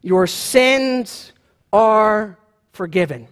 Your 0.00 0.26
sins 0.26 1.32
are 1.72 2.38
forgiven. 2.72 3.28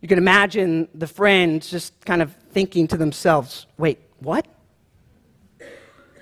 You 0.00 0.08
can 0.08 0.18
imagine 0.18 0.88
the 0.94 1.06
friends 1.06 1.70
just 1.70 2.04
kind 2.04 2.22
of 2.22 2.34
thinking 2.52 2.86
to 2.88 2.96
themselves, 2.96 3.66
Wait, 3.76 3.98
what? 4.20 4.46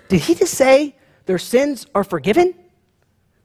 Did 0.08 0.20
he 0.20 0.34
just 0.34 0.54
say 0.54 0.94
their 1.26 1.38
sins 1.38 1.86
are 1.94 2.04
forgiven? 2.04 2.54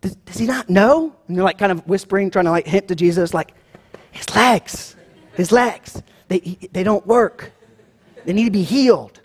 Does, 0.01 0.15
does 0.15 0.37
he 0.37 0.45
not 0.45 0.69
know? 0.69 1.15
And 1.27 1.37
they're 1.37 1.43
like 1.43 1.57
kind 1.57 1.71
of 1.71 1.87
whispering, 1.87 2.29
trying 2.29 2.45
to 2.45 2.51
like 2.51 2.67
hint 2.67 2.87
to 2.89 2.95
Jesus, 2.95 3.33
like, 3.33 3.53
his 4.17 4.35
legs, 4.35 4.95
his 5.35 5.51
legs, 5.51 6.01
they, 6.27 6.39
they 6.71 6.83
don't 6.83 7.05
work. 7.05 7.51
They 8.25 8.33
need 8.33 8.45
to 8.45 8.51
be 8.51 8.63
healed. 8.63 9.21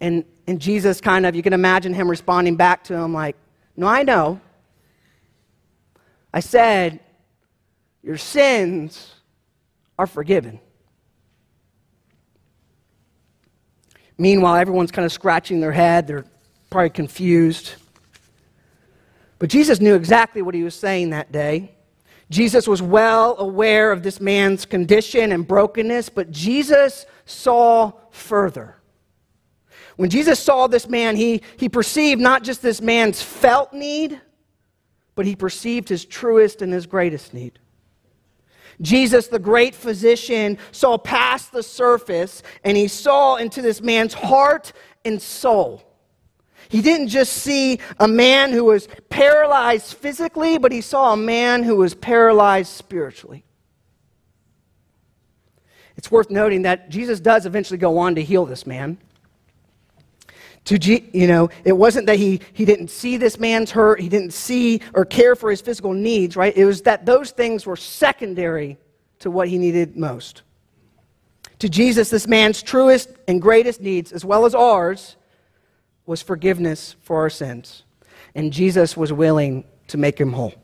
And, 0.00 0.24
and 0.46 0.60
Jesus 0.60 1.00
kind 1.00 1.24
of, 1.26 1.34
you 1.34 1.42
can 1.42 1.54
imagine 1.54 1.94
him 1.94 2.08
responding 2.08 2.56
back 2.56 2.84
to 2.84 2.94
him 2.94 3.12
like, 3.12 3.36
No, 3.76 3.86
I 3.86 4.02
know. 4.02 4.40
I 6.32 6.40
said, 6.40 7.00
Your 8.02 8.18
sins 8.18 9.14
are 9.98 10.06
forgiven. 10.06 10.60
Meanwhile, 14.18 14.56
everyone's 14.56 14.90
kind 14.90 15.06
of 15.06 15.12
scratching 15.12 15.60
their 15.60 15.72
head. 15.72 16.06
They're 16.06 16.24
probably 16.70 16.90
confused. 16.90 17.74
But 19.38 19.48
Jesus 19.48 19.80
knew 19.80 19.94
exactly 19.94 20.42
what 20.42 20.54
he 20.54 20.64
was 20.64 20.74
saying 20.74 21.10
that 21.10 21.32
day. 21.32 21.77
Jesus 22.30 22.68
was 22.68 22.82
well 22.82 23.36
aware 23.38 23.90
of 23.90 24.02
this 24.02 24.20
man's 24.20 24.66
condition 24.66 25.32
and 25.32 25.46
brokenness, 25.46 26.10
but 26.10 26.30
Jesus 26.30 27.06
saw 27.24 27.92
further. 28.10 28.76
When 29.96 30.10
Jesus 30.10 30.38
saw 30.38 30.66
this 30.66 30.88
man, 30.88 31.16
he, 31.16 31.42
he 31.56 31.68
perceived 31.68 32.20
not 32.20 32.44
just 32.44 32.62
this 32.62 32.80
man's 32.80 33.22
felt 33.22 33.72
need, 33.72 34.20
but 35.14 35.26
he 35.26 35.34
perceived 35.34 35.88
his 35.88 36.04
truest 36.04 36.62
and 36.62 36.72
his 36.72 36.86
greatest 36.86 37.34
need. 37.34 37.58
Jesus, 38.80 39.26
the 39.26 39.40
great 39.40 39.74
physician, 39.74 40.58
saw 40.70 40.98
past 40.98 41.50
the 41.50 41.62
surface 41.62 42.42
and 42.62 42.76
he 42.76 42.86
saw 42.86 43.36
into 43.36 43.60
this 43.60 43.80
man's 43.80 44.14
heart 44.14 44.72
and 45.04 45.20
soul. 45.20 45.82
He 46.68 46.82
didn't 46.82 47.08
just 47.08 47.32
see 47.32 47.80
a 47.98 48.06
man 48.06 48.52
who 48.52 48.64
was 48.64 48.88
paralyzed 49.08 49.94
physically, 49.94 50.58
but 50.58 50.70
he 50.70 50.80
saw 50.80 51.12
a 51.12 51.16
man 51.16 51.62
who 51.62 51.76
was 51.76 51.94
paralyzed 51.94 52.70
spiritually. 52.70 53.44
It's 55.96 56.10
worth 56.10 56.30
noting 56.30 56.62
that 56.62 56.90
Jesus 56.90 57.18
does 57.18 57.46
eventually 57.46 57.78
go 57.78 57.98
on 57.98 58.14
to 58.14 58.22
heal 58.22 58.46
this 58.46 58.66
man. 58.66 58.98
To, 60.66 60.78
you 61.18 61.26
know, 61.26 61.48
it 61.64 61.72
wasn't 61.72 62.06
that 62.06 62.18
he, 62.18 62.40
he 62.52 62.66
didn't 62.66 62.88
see 62.88 63.16
this 63.16 63.40
man's 63.40 63.70
hurt, 63.70 64.00
he 64.00 64.10
didn't 64.10 64.32
see 64.32 64.82
or 64.92 65.06
care 65.06 65.34
for 65.34 65.50
his 65.50 65.62
physical 65.62 65.94
needs, 65.94 66.36
right? 66.36 66.54
It 66.54 66.66
was 66.66 66.82
that 66.82 67.06
those 67.06 67.30
things 67.30 67.64
were 67.64 67.76
secondary 67.76 68.76
to 69.20 69.30
what 69.30 69.48
he 69.48 69.56
needed 69.56 69.96
most. 69.96 70.42
To 71.60 71.68
Jesus, 71.68 72.10
this 72.10 72.28
man's 72.28 72.62
truest 72.62 73.10
and 73.26 73.40
greatest 73.40 73.80
needs, 73.80 74.12
as 74.12 74.24
well 74.24 74.44
as 74.44 74.54
ours, 74.54 75.16
was 76.08 76.22
forgiveness 76.22 76.96
for 77.02 77.18
our 77.18 77.28
sins. 77.28 77.84
And 78.34 78.50
Jesus 78.50 78.96
was 78.96 79.12
willing 79.12 79.64
to 79.88 79.98
make 79.98 80.18
him 80.18 80.32
whole. 80.32 80.54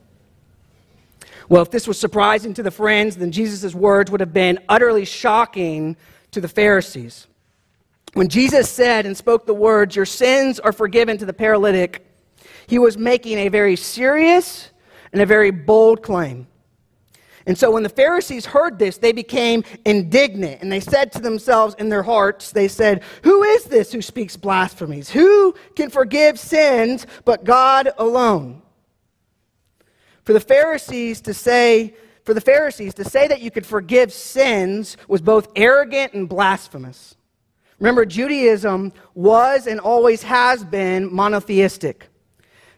Well, 1.50 1.60
if 1.60 1.70
this 1.70 1.86
was 1.86 2.00
surprising 2.00 2.54
to 2.54 2.62
the 2.62 2.70
friends, 2.70 3.16
then 3.16 3.30
Jesus' 3.30 3.74
words 3.74 4.10
would 4.10 4.20
have 4.20 4.32
been 4.32 4.58
utterly 4.70 5.04
shocking 5.04 5.98
to 6.30 6.40
the 6.40 6.48
Pharisees. 6.48 7.26
When 8.14 8.28
Jesus 8.28 8.70
said 8.70 9.04
and 9.04 9.14
spoke 9.14 9.44
the 9.44 9.52
words, 9.52 9.94
Your 9.94 10.06
sins 10.06 10.58
are 10.58 10.72
forgiven 10.72 11.18
to 11.18 11.26
the 11.26 11.34
paralytic, 11.34 12.06
he 12.66 12.78
was 12.78 12.96
making 12.96 13.36
a 13.36 13.48
very 13.48 13.76
serious 13.76 14.70
and 15.12 15.20
a 15.20 15.26
very 15.26 15.50
bold 15.50 16.02
claim. 16.02 16.46
And 17.46 17.58
so 17.58 17.70
when 17.70 17.82
the 17.82 17.90
Pharisees 17.90 18.46
heard 18.46 18.78
this, 18.78 18.96
they 18.96 19.12
became 19.12 19.64
indignant 19.84 20.62
and 20.62 20.72
they 20.72 20.80
said 20.80 21.12
to 21.12 21.20
themselves 21.20 21.74
in 21.78 21.90
their 21.90 22.02
hearts, 22.02 22.52
they 22.52 22.68
said, 22.68 23.02
Who 23.22 23.42
is 23.42 23.64
this 23.64 23.92
who 23.92 24.00
speaks 24.00 24.36
blasphemies? 24.36 25.10
Who 25.10 25.54
can 25.76 25.90
forgive 25.90 26.38
sins 26.38 27.06
but 27.24 27.44
God 27.44 27.90
alone? 27.98 28.62
For 30.22 30.32
the 30.32 30.40
Pharisees 30.40 31.20
to 31.22 31.34
say, 31.34 31.94
for 32.24 32.32
the 32.32 32.40
Pharisees 32.40 32.94
to 32.94 33.04
say 33.04 33.28
that 33.28 33.42
you 33.42 33.50
could 33.50 33.66
forgive 33.66 34.10
sins 34.10 34.96
was 35.06 35.20
both 35.20 35.48
arrogant 35.54 36.14
and 36.14 36.26
blasphemous. 36.26 37.14
Remember, 37.78 38.06
Judaism 38.06 38.94
was 39.14 39.66
and 39.66 39.78
always 39.78 40.22
has 40.22 40.64
been 40.64 41.14
monotheistic. 41.14 42.08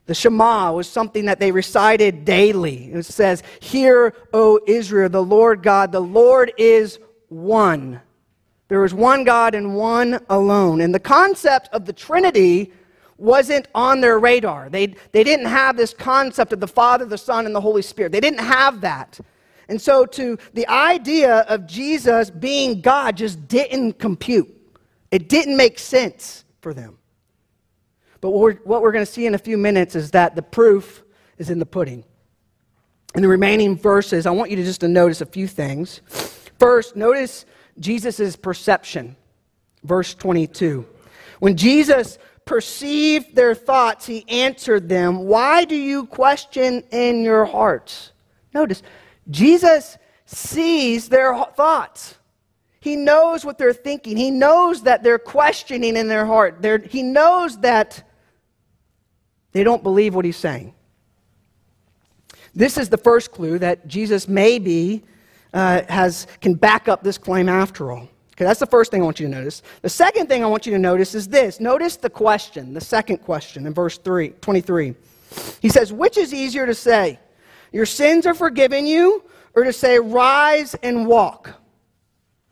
The 0.06 0.14
Shema 0.14 0.72
was 0.72 0.88
something 0.88 1.26
that 1.26 1.40
they 1.40 1.50
recited 1.50 2.24
daily. 2.24 2.92
It 2.92 3.04
says, 3.04 3.42
Hear, 3.60 4.14
O 4.32 4.60
Israel, 4.66 5.08
the 5.08 5.22
Lord 5.22 5.62
God, 5.62 5.90
the 5.90 6.00
Lord 6.00 6.52
is 6.56 6.98
one. 7.28 8.00
There 8.68 8.84
is 8.84 8.94
one 8.94 9.24
God 9.24 9.54
and 9.54 9.76
one 9.76 10.20
alone. 10.28 10.80
And 10.80 10.94
the 10.94 11.00
concept 11.00 11.68
of 11.72 11.84
the 11.84 11.92
Trinity 11.92 12.72
wasn't 13.18 13.68
on 13.74 14.00
their 14.00 14.18
radar. 14.18 14.68
They, 14.68 14.94
they 15.12 15.24
didn't 15.24 15.46
have 15.46 15.76
this 15.76 15.94
concept 15.94 16.52
of 16.52 16.60
the 16.60 16.68
Father, 16.68 17.04
the 17.04 17.18
Son, 17.18 17.46
and 17.46 17.54
the 17.54 17.60
Holy 17.60 17.82
Spirit. 17.82 18.12
They 18.12 18.20
didn't 18.20 18.40
have 18.40 18.80
that. 18.82 19.18
And 19.68 19.80
so, 19.80 20.06
to 20.06 20.38
the 20.54 20.68
idea 20.68 21.38
of 21.40 21.66
Jesus 21.66 22.30
being 22.30 22.80
God 22.80 23.16
just 23.16 23.48
didn't 23.48 23.94
compute. 23.94 24.52
It 25.10 25.28
didn't 25.28 25.56
make 25.56 25.78
sense 25.78 26.44
for 26.60 26.72
them. 26.72 26.95
But 28.20 28.30
what 28.30 28.40
we're, 28.40 28.54
what 28.64 28.82
we're 28.82 28.92
going 28.92 29.04
to 29.04 29.10
see 29.10 29.26
in 29.26 29.34
a 29.34 29.38
few 29.38 29.58
minutes 29.58 29.94
is 29.94 30.10
that 30.12 30.34
the 30.34 30.42
proof 30.42 31.02
is 31.38 31.50
in 31.50 31.58
the 31.58 31.66
pudding. 31.66 32.04
In 33.14 33.22
the 33.22 33.28
remaining 33.28 33.76
verses, 33.76 34.26
I 34.26 34.30
want 34.30 34.50
you 34.50 34.56
to 34.56 34.64
just 34.64 34.80
to 34.80 34.88
notice 34.88 35.20
a 35.20 35.26
few 35.26 35.46
things. 35.46 36.00
First, 36.58 36.96
notice 36.96 37.46
Jesus' 37.78 38.36
perception. 38.36 39.16
Verse 39.84 40.14
22. 40.14 40.86
When 41.38 41.56
Jesus 41.56 42.18
perceived 42.44 43.34
their 43.34 43.54
thoughts, 43.54 44.06
he 44.06 44.28
answered 44.28 44.88
them, 44.88 45.20
Why 45.20 45.64
do 45.64 45.76
you 45.76 46.06
question 46.06 46.82
in 46.90 47.22
your 47.22 47.44
hearts? 47.44 48.12
Notice, 48.54 48.82
Jesus 49.30 49.98
sees 50.24 51.08
their 51.08 51.34
thoughts. 51.56 52.16
He 52.80 52.96
knows 52.96 53.44
what 53.44 53.58
they're 53.58 53.72
thinking. 53.72 54.16
He 54.16 54.30
knows 54.30 54.82
that 54.82 55.02
they're 55.02 55.18
questioning 55.18 55.96
in 55.96 56.08
their 56.08 56.26
heart. 56.26 56.58
They're, 56.60 56.78
he 56.78 57.02
knows 57.02 57.58
that 57.58 58.02
they 59.52 59.64
don't 59.64 59.82
believe 59.82 60.14
what 60.14 60.24
he's 60.24 60.36
saying. 60.36 60.74
This 62.54 62.78
is 62.78 62.88
the 62.88 62.98
first 62.98 63.32
clue 63.32 63.58
that 63.58 63.86
Jesus 63.86 64.28
maybe 64.28 65.04
uh, 65.52 65.82
has, 65.88 66.26
can 66.40 66.54
back 66.54 66.88
up 66.88 67.02
this 67.02 67.18
claim 67.18 67.48
after 67.48 67.92
all. 67.92 68.08
Okay, 68.32 68.44
that's 68.44 68.60
the 68.60 68.66
first 68.66 68.90
thing 68.90 69.00
I 69.00 69.04
want 69.04 69.18
you 69.18 69.26
to 69.26 69.32
notice. 69.32 69.62
The 69.80 69.88
second 69.88 70.26
thing 70.26 70.44
I 70.44 70.46
want 70.46 70.66
you 70.66 70.72
to 70.72 70.78
notice 70.78 71.14
is 71.14 71.26
this. 71.26 71.58
Notice 71.58 71.96
the 71.96 72.10
question, 72.10 72.74
the 72.74 72.80
second 72.80 73.18
question 73.18 73.66
in 73.66 73.72
verse 73.72 73.96
3, 73.96 74.28
23. 74.40 74.94
He 75.62 75.70
says, 75.70 75.92
Which 75.92 76.18
is 76.18 76.34
easier 76.34 76.66
to 76.66 76.74
say, 76.74 77.18
Your 77.72 77.86
sins 77.86 78.26
are 78.26 78.34
forgiven 78.34 78.86
you, 78.86 79.24
or 79.54 79.64
to 79.64 79.72
say, 79.72 79.98
Rise 79.98 80.74
and 80.82 81.06
walk? 81.06 81.54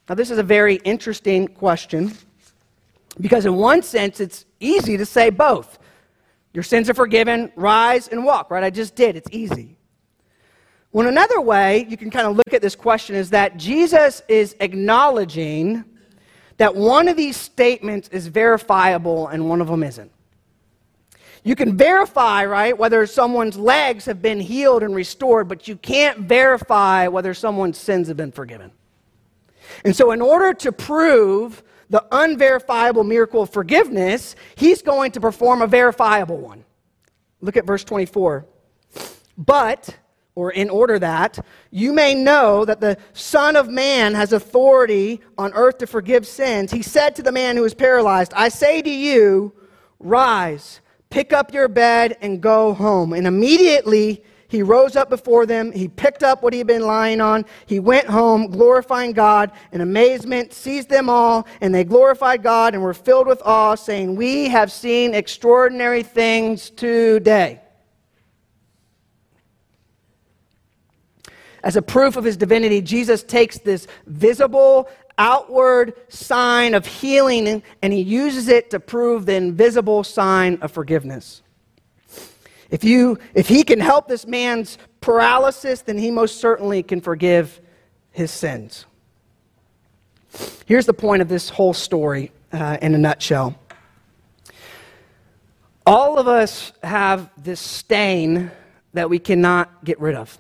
Now, 0.08 0.14
this 0.14 0.30
is 0.30 0.38
a 0.38 0.42
very 0.42 0.76
interesting 0.76 1.48
question 1.48 2.12
because, 3.20 3.46
in 3.46 3.56
one 3.56 3.82
sense, 3.82 4.20
it's 4.20 4.44
easy 4.60 4.96
to 4.96 5.06
say 5.06 5.30
both. 5.30 5.78
Your 6.52 6.62
sins 6.62 6.90
are 6.90 6.94
forgiven, 6.94 7.50
rise 7.56 8.08
and 8.08 8.24
walk, 8.24 8.50
right? 8.50 8.62
I 8.62 8.70
just 8.70 8.94
did. 8.94 9.16
It's 9.16 9.28
easy. 9.32 9.76
Well, 10.92 11.08
another 11.08 11.40
way 11.40 11.86
you 11.88 11.96
can 11.96 12.10
kind 12.10 12.26
of 12.26 12.36
look 12.36 12.52
at 12.52 12.62
this 12.62 12.76
question 12.76 13.16
is 13.16 13.30
that 13.30 13.56
Jesus 13.56 14.22
is 14.28 14.54
acknowledging 14.60 15.84
that 16.58 16.76
one 16.76 17.08
of 17.08 17.16
these 17.16 17.36
statements 17.36 18.08
is 18.10 18.28
verifiable 18.28 19.26
and 19.26 19.48
one 19.48 19.60
of 19.60 19.66
them 19.66 19.82
isn't. 19.82 20.12
You 21.42 21.56
can 21.56 21.76
verify, 21.76 22.44
right, 22.44 22.76
whether 22.78 23.04
someone's 23.06 23.56
legs 23.56 24.04
have 24.06 24.22
been 24.22 24.38
healed 24.38 24.82
and 24.82 24.94
restored, 24.94 25.48
but 25.48 25.66
you 25.66 25.76
can't 25.76 26.20
verify 26.20 27.08
whether 27.08 27.34
someone's 27.34 27.76
sins 27.76 28.08
have 28.08 28.16
been 28.16 28.32
forgiven. 28.32 28.70
And 29.84 29.94
so, 29.94 30.12
in 30.12 30.20
order 30.20 30.52
to 30.54 30.72
prove 30.72 31.62
the 31.90 32.04
unverifiable 32.10 33.04
miracle 33.04 33.42
of 33.42 33.50
forgiveness, 33.50 34.36
he's 34.56 34.82
going 34.82 35.12
to 35.12 35.20
perform 35.20 35.62
a 35.62 35.66
verifiable 35.66 36.38
one. 36.38 36.64
Look 37.40 37.56
at 37.56 37.66
verse 37.66 37.84
24. 37.84 38.46
But, 39.36 39.96
or 40.34 40.50
in 40.50 40.70
order 40.70 40.98
that, 40.98 41.44
you 41.70 41.92
may 41.92 42.14
know 42.14 42.64
that 42.64 42.80
the 42.80 42.96
Son 43.12 43.56
of 43.56 43.68
Man 43.68 44.14
has 44.14 44.32
authority 44.32 45.20
on 45.36 45.52
earth 45.54 45.78
to 45.78 45.86
forgive 45.86 46.26
sins, 46.26 46.72
he 46.72 46.82
said 46.82 47.14
to 47.16 47.22
the 47.22 47.32
man 47.32 47.56
who 47.56 47.62
was 47.62 47.74
paralyzed, 47.74 48.32
I 48.34 48.48
say 48.48 48.80
to 48.82 48.90
you, 48.90 49.52
rise 49.98 50.80
Pick 51.14 51.32
up 51.32 51.54
your 51.54 51.68
bed 51.68 52.18
and 52.22 52.40
go 52.40 52.74
home. 52.74 53.12
And 53.12 53.24
immediately 53.24 54.24
he 54.54 54.62
rose 54.62 54.94
up 54.94 55.10
before 55.10 55.46
them. 55.46 55.72
He 55.72 55.88
picked 55.88 56.22
up 56.22 56.42
what 56.42 56.52
he 56.52 56.58
had 56.58 56.66
been 56.68 56.86
lying 56.86 57.20
on. 57.20 57.44
He 57.66 57.80
went 57.80 58.06
home, 58.06 58.46
glorifying 58.46 59.12
God. 59.12 59.50
In 59.72 59.80
amazement, 59.80 60.52
seized 60.52 60.88
them 60.88 61.10
all, 61.10 61.46
and 61.60 61.74
they 61.74 61.82
glorified 61.82 62.42
God 62.42 62.72
and 62.72 62.82
were 62.82 62.94
filled 62.94 63.26
with 63.26 63.42
awe, 63.44 63.74
saying, 63.74 64.14
We 64.14 64.48
have 64.48 64.70
seen 64.70 65.12
extraordinary 65.12 66.04
things 66.04 66.70
today. 66.70 67.60
As 71.64 71.76
a 71.76 71.82
proof 71.82 72.16
of 72.16 72.24
his 72.24 72.36
divinity, 72.36 72.80
Jesus 72.80 73.22
takes 73.22 73.58
this 73.58 73.88
visible 74.06 74.88
outward 75.18 75.94
sign 76.08 76.74
of 76.74 76.86
healing, 76.86 77.62
and 77.82 77.92
he 77.92 78.00
uses 78.00 78.48
it 78.48 78.70
to 78.70 78.78
prove 78.78 79.26
the 79.26 79.34
invisible 79.34 80.04
sign 80.04 80.58
of 80.62 80.70
forgiveness. 80.70 81.42
If, 82.74 82.82
you, 82.82 83.20
if 83.34 83.46
he 83.46 83.62
can 83.62 83.78
help 83.78 84.08
this 84.08 84.26
man's 84.26 84.78
paralysis, 85.00 85.82
then 85.82 85.96
he 85.96 86.10
most 86.10 86.40
certainly 86.40 86.82
can 86.82 87.00
forgive 87.00 87.60
his 88.10 88.32
sins. 88.32 88.84
Here's 90.66 90.84
the 90.84 90.92
point 90.92 91.22
of 91.22 91.28
this 91.28 91.48
whole 91.48 91.72
story 91.72 92.32
uh, 92.52 92.78
in 92.82 92.92
a 92.96 92.98
nutshell. 92.98 93.54
All 95.86 96.18
of 96.18 96.26
us 96.26 96.72
have 96.82 97.30
this 97.40 97.60
stain 97.60 98.50
that 98.92 99.08
we 99.08 99.20
cannot 99.20 99.84
get 99.84 100.00
rid 100.00 100.16
of. 100.16 100.36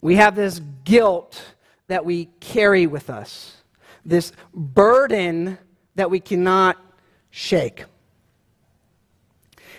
We 0.00 0.16
have 0.16 0.34
this 0.34 0.62
guilt 0.84 1.44
that 1.88 2.06
we 2.06 2.30
carry 2.40 2.86
with 2.86 3.10
us, 3.10 3.58
this 4.06 4.32
burden 4.54 5.58
that 5.96 6.10
we 6.10 6.18
cannot 6.18 6.78
shake. 7.28 7.84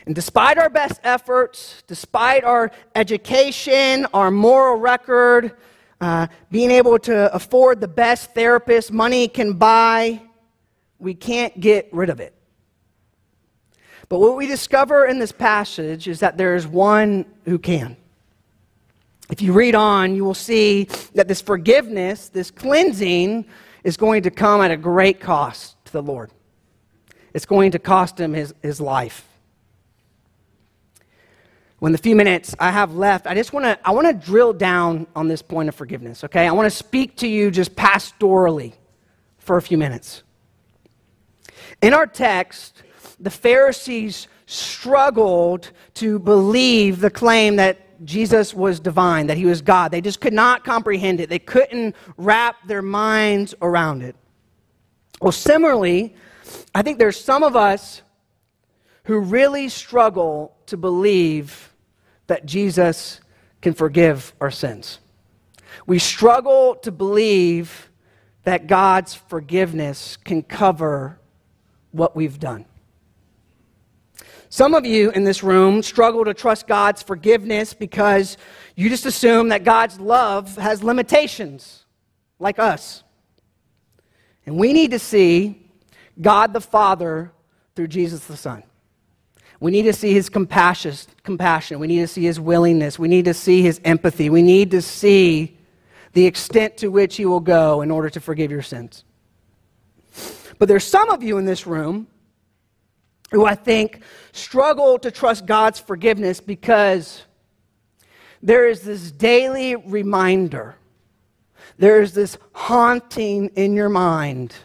And 0.06 0.14
despite 0.14 0.58
our 0.58 0.70
best 0.70 1.00
efforts, 1.04 1.84
despite 1.88 2.44
our 2.44 2.72
education, 2.94 4.06
our 4.14 4.30
moral 4.30 4.78
record, 4.78 5.56
uh, 6.00 6.28
being 6.52 6.70
able 6.70 7.00
to 7.00 7.34
afford 7.34 7.82
the 7.82 7.88
best 7.88 8.34
therapist 8.34 8.92
money 8.92 9.28
can 9.28 9.54
buy, 9.54 10.22
we 11.00 11.16
can't 11.16 11.60
get 11.60 11.90
rid 11.92 12.10
of 12.10 12.20
it. 12.20 12.34
But 14.08 14.20
what 14.20 14.36
we 14.36 14.46
discover 14.46 15.06
in 15.06 15.18
this 15.18 15.32
passage 15.32 16.08
is 16.08 16.20
that 16.20 16.38
there 16.38 16.56
is 16.56 16.68
one 16.68 17.26
who 17.46 17.58
can. 17.58 17.98
If 19.32 19.42
you 19.42 19.54
read 19.54 19.74
on, 19.74 20.16
you 20.16 20.24
will 20.24 20.36
see 20.36 20.88
that 21.16 21.28
this 21.28 21.42
forgiveness, 21.42 22.30
this 22.30 22.52
cleansing, 22.52 23.46
is 23.84 23.98
going 23.98 24.22
to 24.24 24.32
come 24.32 24.62
at 24.62 24.70
a 24.70 24.78
great 24.78 25.20
cost 25.20 25.84
to 25.86 25.92
the 25.92 26.04
Lord. 26.04 26.30
It's 27.34 27.48
going 27.48 27.72
to 27.72 27.80
cost 27.80 28.20
him 28.20 28.34
his, 28.34 28.54
his 28.62 28.80
life. 28.80 29.28
When 31.80 31.92
the 31.92 31.98
few 31.98 32.16
minutes 32.16 32.56
I 32.60 32.72
have 32.72 32.96
left, 32.96 33.28
I 33.28 33.34
just 33.36 33.52
want 33.52 33.66
to 33.66 33.78
I 33.88 33.92
want 33.92 34.08
to 34.08 34.14
drill 34.14 34.54
down 34.54 35.08
on 35.16 35.28
this 35.28 35.42
point 35.42 35.70
of 35.70 35.76
forgiveness, 35.76 36.24
okay? 36.24 36.48
I 36.48 36.52
want 36.52 36.66
to 36.68 36.76
speak 36.76 37.18
to 37.18 37.28
you 37.28 37.52
just 37.52 37.76
pastorally 37.76 38.74
for 39.38 39.58
a 39.58 39.62
few 39.62 39.78
minutes. 39.78 40.24
In 41.82 41.94
our 41.94 42.08
text, 42.08 42.84
the 43.20 43.30
Pharisees 43.30 44.28
struggled 44.46 45.72
to 45.96 46.20
believe 46.20 47.00
the 47.00 47.10
claim 47.10 47.58
that 47.58 48.04
Jesus 48.06 48.54
was 48.54 48.80
divine, 48.80 49.28
that 49.28 49.38
he 49.38 49.46
was 49.46 49.62
God. 49.62 49.92
They 49.92 50.02
just 50.02 50.20
could 50.20 50.34
not 50.34 50.64
comprehend 50.64 51.20
it, 51.20 51.30
they 51.30 51.40
couldn't 51.40 51.96
wrap 52.18 52.56
their 52.68 52.82
minds 52.82 53.54
around 53.62 54.02
it. 54.02 54.16
Well, 55.22 55.32
similarly, 55.32 56.16
I 56.74 56.82
think 56.82 57.00
there's 57.00 57.20
some 57.20 57.44
of 57.44 57.56
us 57.56 58.02
who 59.06 59.20
really 59.20 59.70
struggle 59.70 60.56
to 60.66 60.78
believe 60.78 61.74
that 62.28 62.46
Jesus 62.46 63.22
can 63.62 63.74
forgive 63.74 64.34
our 64.42 64.52
sins. 64.52 65.00
We 65.86 66.00
struggle 66.00 66.76
to 66.78 66.92
believe 66.92 67.90
that 68.44 68.68
God's 68.68 69.14
forgiveness 69.14 70.18
can 70.18 70.44
cover 70.44 71.20
what 71.92 72.16
we've 72.16 72.40
done. 72.40 72.66
Some 74.50 74.74
of 74.74 74.86
you 74.86 75.12
in 75.12 75.24
this 75.24 75.44
room 75.44 75.84
struggle 75.84 76.26
to 76.26 76.34
trust 76.34 76.68
God's 76.68 77.04
forgiveness 77.04 77.74
because 77.74 78.38
you 78.76 78.90
just 78.90 79.06
assume 79.06 79.50
that 79.50 79.64
God's 79.64 80.00
love 80.00 80.56
has 80.58 80.84
limitations, 80.84 81.86
like 82.40 82.58
us. 82.58 83.04
And 84.46 84.58
we 84.58 84.74
need 84.74 84.92
to 84.92 85.00
see 85.00 85.70
God 86.20 86.54
the 86.54 86.62
Father 86.62 87.32
through 87.76 87.88
Jesus 87.88 88.26
the 88.26 88.38
Son. 88.38 88.64
We 89.60 89.72
need 89.72 89.84
to 89.84 89.94
see 89.94 90.14
his 90.14 90.30
compassion. 90.30 91.80
We 91.80 91.88
need 91.88 92.02
to 92.02 92.08
see 92.08 92.24
his 92.24 92.40
willingness. 92.40 93.00
We 93.00 93.08
need 93.08 93.26
to 93.26 93.34
see 93.34 93.62
his 93.62 93.80
empathy. 93.86 94.30
We 94.30 94.42
need 94.42 94.72
to 94.72 94.82
see 94.82 95.58
the 96.14 96.26
extent 96.26 96.78
to 96.78 96.90
which 96.90 97.18
he 97.18 97.26
will 97.26 97.40
go 97.40 97.82
in 97.82 97.92
order 97.92 98.10
to 98.10 98.20
forgive 98.20 98.52
your 98.52 98.62
sins. 98.62 99.04
But 100.58 100.68
there's 100.68 100.86
some 100.86 101.10
of 101.10 101.24
you 101.24 101.38
in 101.38 101.46
this 101.46 101.68
room 101.68 102.08
who 103.32 103.46
I 103.46 103.56
think 103.56 104.02
struggle 104.32 104.98
to 105.00 105.12
trust 105.12 105.46
God's 105.46 105.80
forgiveness 105.80 106.40
because 106.40 107.24
there 108.42 108.68
is 108.68 108.82
this 108.82 109.12
daily 109.12 109.76
reminder, 109.76 110.76
there 111.78 112.02
is 112.02 112.14
this 112.14 112.38
haunting 112.54 113.48
in 113.56 113.74
your 113.74 113.90
mind 113.90 114.56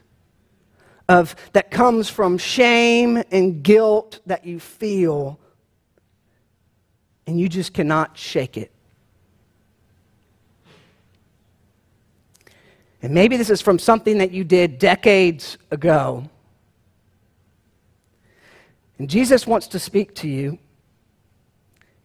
of 1.10 1.34
that 1.54 1.72
comes 1.72 2.08
from 2.08 2.38
shame 2.38 3.20
and 3.32 3.64
guilt 3.64 4.20
that 4.26 4.46
you 4.46 4.60
feel 4.60 5.40
and 7.26 7.38
you 7.38 7.48
just 7.48 7.74
cannot 7.74 8.16
shake 8.16 8.56
it. 8.56 8.70
And 13.02 13.12
maybe 13.12 13.36
this 13.36 13.50
is 13.50 13.60
from 13.60 13.80
something 13.80 14.18
that 14.18 14.30
you 14.30 14.44
did 14.44 14.78
decades 14.78 15.58
ago 15.72 16.30
and 19.00 19.10
Jesus 19.10 19.46
wants 19.46 19.66
to 19.68 19.78
speak 19.78 20.14
to 20.16 20.28
you. 20.28 20.58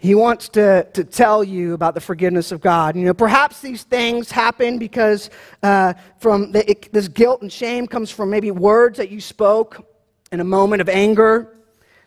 He 0.06 0.14
wants 0.14 0.50
to, 0.50 0.88
to 0.94 1.04
tell 1.04 1.44
you 1.44 1.74
about 1.74 1.96
the 1.96 2.00
forgiveness 2.00 2.52
of 2.52 2.62
God. 2.62 2.96
You 2.96 3.06
know, 3.06 3.14
perhaps 3.16 3.62
these 3.62 3.82
things 3.82 4.30
happen 4.30 4.78
because 4.78 5.32
uh, 5.64 5.96
from 6.20 6.52
the, 6.52 6.70
it, 6.70 6.94
this 6.94 7.08
guilt 7.08 7.42
and 7.42 7.52
shame 7.52 7.88
comes 7.88 8.12
from 8.12 8.30
maybe 8.30 8.52
words 8.52 9.00
that 9.00 9.10
you 9.10 9.20
spoke 9.20 9.84
in 10.32 10.42
a 10.42 10.44
moment 10.44 10.82
of 10.82 10.90
anger 10.90 11.58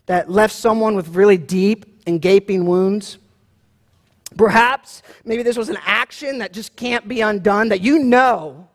that 0.07 0.31
left 0.31 0.55
someone 0.55 0.95
with 0.95 1.09
really 1.09 1.39
deep 1.39 2.01
and 2.07 2.23
gaping 2.23 2.67
wounds. 2.67 3.19
Perhaps 4.37 5.03
maybe 5.25 5.43
this 5.43 5.57
was 5.57 5.69
an 5.69 5.79
action 5.85 6.39
that 6.39 6.53
just 6.53 6.77
can't 6.77 7.09
be 7.09 7.21
undone 7.21 7.69
that 7.71 7.81
you 7.81 7.99
know, 7.99 8.69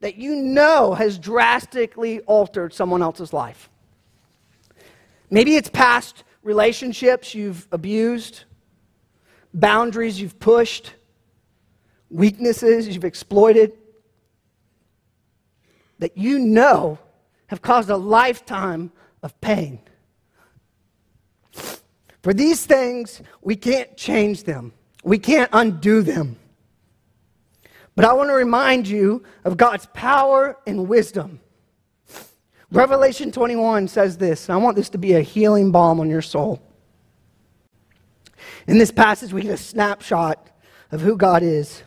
that 0.00 0.16
you 0.16 0.36
know 0.36 0.92
has 0.92 1.18
drastically 1.18 2.20
altered 2.20 2.74
someone 2.74 3.00
else's 3.00 3.32
life. 3.32 3.70
Maybe 5.30 5.56
it's 5.56 5.70
past 5.70 6.24
relationships 6.44 7.34
you've 7.34 7.66
abused, 7.72 8.44
boundaries 9.52 10.20
you've 10.20 10.38
pushed, 10.38 10.94
weaknesses 12.10 12.86
you've 12.86 13.04
exploited 13.04 13.72
that 15.98 16.16
you 16.16 16.38
know 16.38 16.98
have 17.46 17.62
caused 17.62 17.90
a 17.90 17.96
lifetime 17.96 18.92
of 19.22 19.40
pain. 19.40 19.80
For 22.22 22.32
these 22.32 22.64
things, 22.64 23.22
we 23.42 23.56
can't 23.56 23.96
change 23.96 24.44
them, 24.44 24.72
we 25.02 25.18
can't 25.18 25.50
undo 25.52 26.02
them. 26.02 26.36
But 27.96 28.04
I 28.04 28.12
want 28.12 28.28
to 28.28 28.34
remind 28.34 28.88
you 28.88 29.22
of 29.44 29.56
God's 29.56 29.86
power 29.94 30.58
and 30.66 30.88
wisdom 30.88 31.40
Revelation 32.74 33.30
21 33.30 33.86
says 33.86 34.18
this, 34.18 34.48
and 34.48 34.54
I 34.54 34.56
want 34.56 34.74
this 34.74 34.88
to 34.90 34.98
be 34.98 35.14
a 35.14 35.20
healing 35.20 35.70
balm 35.70 36.00
on 36.00 36.10
your 36.10 36.22
soul. 36.22 36.60
In 38.66 38.78
this 38.78 38.90
passage, 38.90 39.32
we 39.32 39.42
get 39.42 39.52
a 39.52 39.56
snapshot 39.56 40.50
of 40.90 41.00
who 41.00 41.16
God 41.16 41.44
is 41.44 41.84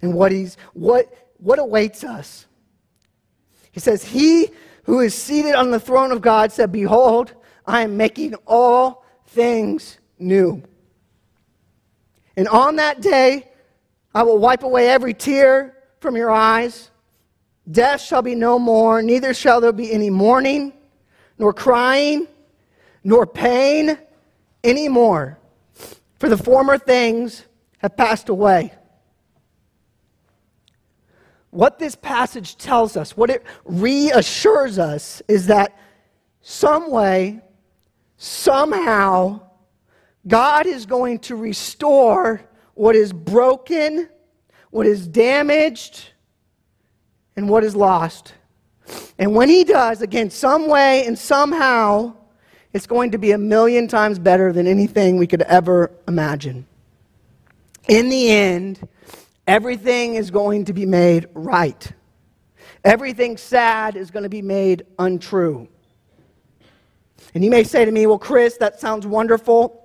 and 0.00 0.12
what, 0.14 0.32
he's, 0.32 0.56
what, 0.72 1.30
what 1.36 1.60
awaits 1.60 2.02
us. 2.02 2.46
He 3.70 3.78
says, 3.78 4.04
He 4.04 4.50
who 4.84 4.98
is 5.00 5.14
seated 5.14 5.54
on 5.54 5.70
the 5.70 5.78
throne 5.78 6.10
of 6.10 6.20
God 6.20 6.50
said, 6.50 6.72
Behold, 6.72 7.34
I 7.64 7.82
am 7.82 7.96
making 7.96 8.34
all 8.46 9.04
things 9.28 9.98
new. 10.18 10.64
And 12.36 12.48
on 12.48 12.76
that 12.76 13.00
day, 13.00 13.48
I 14.12 14.24
will 14.24 14.38
wipe 14.38 14.64
away 14.64 14.88
every 14.88 15.14
tear 15.14 15.76
from 16.00 16.16
your 16.16 16.30
eyes. 16.30 16.90
Death 17.70 18.00
shall 18.00 18.22
be 18.22 18.34
no 18.34 18.58
more, 18.58 19.02
neither 19.02 19.32
shall 19.32 19.60
there 19.60 19.72
be 19.72 19.92
any 19.92 20.10
mourning, 20.10 20.72
nor 21.38 21.52
crying, 21.52 22.26
nor 23.04 23.26
pain 23.26 23.98
anymore. 24.64 25.38
For 26.18 26.28
the 26.28 26.36
former 26.36 26.78
things 26.78 27.44
have 27.78 27.96
passed 27.96 28.28
away. 28.28 28.72
What 31.50 31.78
this 31.78 31.94
passage 31.94 32.56
tells 32.56 32.96
us, 32.96 33.16
what 33.16 33.28
it 33.28 33.44
reassures 33.64 34.78
us, 34.78 35.22
is 35.28 35.48
that 35.48 35.78
some 36.40 36.90
way, 36.90 37.40
somehow, 38.16 39.40
God 40.26 40.66
is 40.66 40.86
going 40.86 41.18
to 41.20 41.36
restore 41.36 42.42
what 42.74 42.96
is 42.96 43.12
broken, 43.12 44.08
what 44.70 44.86
is 44.86 45.06
damaged, 45.06 46.11
and 47.36 47.48
what 47.48 47.64
is 47.64 47.74
lost. 47.74 48.34
And 49.18 49.34
when 49.34 49.48
He 49.48 49.64
does, 49.64 50.02
again, 50.02 50.30
some 50.30 50.68
way 50.68 51.06
and 51.06 51.18
somehow, 51.18 52.14
it's 52.72 52.86
going 52.86 53.10
to 53.10 53.18
be 53.18 53.32
a 53.32 53.38
million 53.38 53.86
times 53.86 54.18
better 54.18 54.52
than 54.52 54.66
anything 54.66 55.18
we 55.18 55.26
could 55.26 55.42
ever 55.42 55.90
imagine. 56.08 56.66
In 57.88 58.08
the 58.08 58.30
end, 58.30 58.86
everything 59.46 60.14
is 60.14 60.30
going 60.30 60.64
to 60.66 60.72
be 60.72 60.86
made 60.86 61.26
right. 61.34 61.92
Everything 62.84 63.36
sad 63.36 63.96
is 63.96 64.10
going 64.10 64.22
to 64.24 64.28
be 64.28 64.42
made 64.42 64.84
untrue. 64.98 65.68
And 67.34 67.44
you 67.44 67.50
may 67.50 67.64
say 67.64 67.84
to 67.84 67.92
me, 67.92 68.06
Well, 68.06 68.18
Chris, 68.18 68.56
that 68.58 68.80
sounds 68.80 69.06
wonderful. 69.06 69.81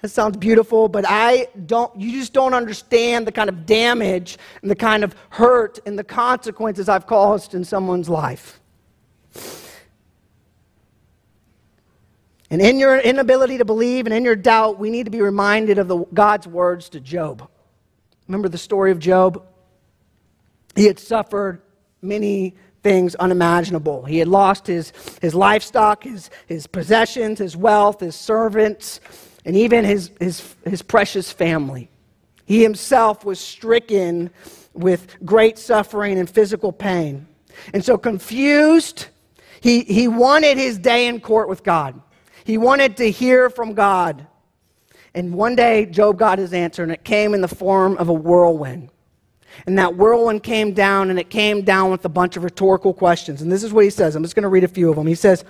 That 0.00 0.10
sounds 0.10 0.36
beautiful, 0.36 0.88
but 0.88 1.04
I 1.08 1.48
don't, 1.66 2.00
you 2.00 2.12
just 2.12 2.32
don't 2.32 2.54
understand 2.54 3.26
the 3.26 3.32
kind 3.32 3.48
of 3.48 3.66
damage 3.66 4.38
and 4.62 4.70
the 4.70 4.76
kind 4.76 5.02
of 5.02 5.14
hurt 5.30 5.80
and 5.86 5.98
the 5.98 6.04
consequences 6.04 6.88
I've 6.88 7.06
caused 7.06 7.54
in 7.54 7.64
someone's 7.64 8.08
life. 8.08 8.60
And 12.50 12.62
in 12.62 12.78
your 12.78 12.98
inability 12.98 13.58
to 13.58 13.64
believe 13.64 14.06
and 14.06 14.14
in 14.14 14.24
your 14.24 14.36
doubt, 14.36 14.78
we 14.78 14.88
need 14.88 15.04
to 15.04 15.10
be 15.10 15.20
reminded 15.20 15.78
of 15.78 15.88
the, 15.88 15.98
God's 16.14 16.46
words 16.46 16.88
to 16.90 17.00
Job. 17.00 17.48
Remember 18.28 18.48
the 18.48 18.58
story 18.58 18.92
of 18.92 19.00
Job? 19.00 19.44
He 20.76 20.86
had 20.86 20.98
suffered 20.98 21.60
many 22.00 22.54
things 22.84 23.16
unimaginable. 23.16 24.04
He 24.04 24.18
had 24.18 24.28
lost 24.28 24.66
his, 24.66 24.92
his 25.20 25.34
livestock, 25.34 26.04
his, 26.04 26.30
his 26.46 26.66
possessions, 26.68 27.40
his 27.40 27.56
wealth, 27.56 28.00
his 28.00 28.14
servants, 28.14 29.00
and 29.48 29.56
even 29.56 29.82
his, 29.82 30.10
his, 30.20 30.54
his 30.66 30.82
precious 30.82 31.32
family. 31.32 31.88
He 32.44 32.62
himself 32.62 33.24
was 33.24 33.40
stricken 33.40 34.28
with 34.74 35.16
great 35.24 35.58
suffering 35.58 36.18
and 36.18 36.28
physical 36.28 36.70
pain. 36.70 37.26
And 37.72 37.82
so, 37.82 37.96
confused, 37.96 39.06
he, 39.62 39.80
he 39.84 40.06
wanted 40.06 40.58
his 40.58 40.78
day 40.78 41.08
in 41.08 41.20
court 41.20 41.48
with 41.48 41.64
God. 41.64 41.98
He 42.44 42.58
wanted 42.58 42.98
to 42.98 43.10
hear 43.10 43.48
from 43.48 43.72
God. 43.72 44.26
And 45.14 45.32
one 45.32 45.56
day, 45.56 45.86
Job 45.86 46.18
got 46.18 46.38
his 46.38 46.52
answer, 46.52 46.82
and 46.82 46.92
it 46.92 47.02
came 47.02 47.32
in 47.32 47.40
the 47.40 47.48
form 47.48 47.96
of 47.96 48.10
a 48.10 48.12
whirlwind. 48.12 48.90
And 49.66 49.78
that 49.78 49.96
whirlwind 49.96 50.42
came 50.42 50.74
down, 50.74 51.08
and 51.08 51.18
it 51.18 51.30
came 51.30 51.62
down 51.62 51.90
with 51.90 52.04
a 52.04 52.10
bunch 52.10 52.36
of 52.36 52.44
rhetorical 52.44 52.92
questions. 52.92 53.40
And 53.40 53.50
this 53.50 53.64
is 53.64 53.72
what 53.72 53.84
he 53.84 53.90
says. 53.90 54.14
I'm 54.14 54.22
just 54.22 54.34
going 54.34 54.42
to 54.42 54.50
read 54.50 54.64
a 54.64 54.68
few 54.68 54.90
of 54.90 54.96
them. 54.96 55.06
He 55.06 55.14
says, 55.14 55.42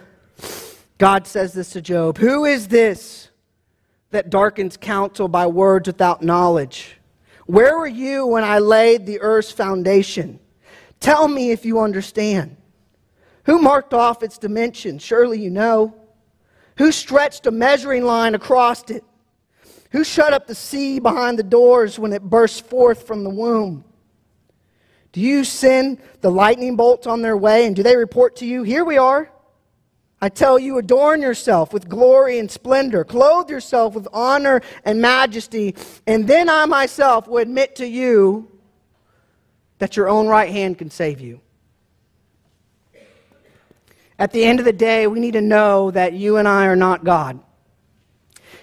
God 0.99 1.27
says 1.27 1.53
this 1.53 1.71
to 1.71 1.83
Job 1.83 2.19
Who 2.19 2.45
is 2.45 2.69
this 2.69 3.28
that 4.11 4.31
darkens 4.31 4.77
counsel 4.77 5.29
by 5.29 5.47
words 5.47 5.87
without 5.87 6.23
knowledge? 6.23 6.99
Where 7.47 7.79
were 7.79 7.87
you 7.87 8.27
when 8.27 8.45
I 8.45 8.59
laid 8.59 9.07
the 9.07 9.21
earth's 9.21 9.51
foundation? 9.51 10.41
Tell 11.01 11.29
me 11.29 11.51
if 11.51 11.65
you 11.65 11.81
understand. 11.81 12.57
Who 13.45 13.61
marked 13.61 13.95
off 13.95 14.23
its 14.23 14.39
dimensions? 14.39 15.03
Surely 15.03 15.41
you 15.41 15.51
know. 15.51 15.95
Who 16.77 16.93
stretched 16.93 17.47
a 17.47 17.51
measuring 17.51 18.05
line 18.05 18.35
across 18.35 18.91
it? 18.91 19.05
Who 19.91 20.05
shut 20.05 20.35
up 20.35 20.47
the 20.47 20.55
sea 20.55 20.99
behind 20.99 21.39
the 21.39 21.43
doors 21.43 21.99
when 21.99 22.13
it 22.13 22.23
burst 22.23 22.67
forth 22.67 23.07
from 23.07 23.25
the 23.25 23.31
womb? 23.31 23.85
Do 25.13 25.21
you 25.21 25.45
send 25.45 25.99
the 26.21 26.31
lightning 26.31 26.77
bolts 26.77 27.07
on 27.07 27.23
their 27.23 27.37
way, 27.37 27.67
and 27.67 27.75
do 27.75 27.83
they 27.83 27.97
report 27.97 28.37
to 28.37 28.47
you, 28.47 28.63
Here 28.63 28.85
we 28.85 28.99
are? 28.99 29.31
I 30.21 30.29
tell 30.29 30.59
you, 30.59 30.79
adorn 30.79 31.23
yourself 31.23 31.73
with 31.73 31.89
glory 31.89 32.39
and 32.39 32.51
splendor, 32.51 33.05
clothe 33.05 33.51
yourself 33.51 33.95
with 33.95 34.09
honor 34.13 34.63
and 34.85 35.01
majesty, 35.01 35.77
and 36.07 36.27
then 36.27 36.49
I 36.49 36.67
myself 36.67 37.29
will 37.29 37.39
admit 37.39 37.77
to 37.77 37.87
you 37.87 38.51
that 39.79 39.97
your 39.97 40.09
own 40.09 40.27
right 40.27 40.51
hand 40.51 40.79
can 40.79 40.91
save 40.91 41.21
you. 41.21 41.41
At 44.19 44.33
the 44.33 44.45
end 44.45 44.59
of 44.59 44.65
the 44.65 44.73
day, 44.73 45.07
we 45.07 45.21
need 45.21 45.35
to 45.35 45.41
know 45.41 45.93
that 45.93 46.13
you 46.13 46.39
and 46.39 46.49
I 46.49 46.67
are 46.67 46.75
not 46.75 47.05
God. 47.05 47.39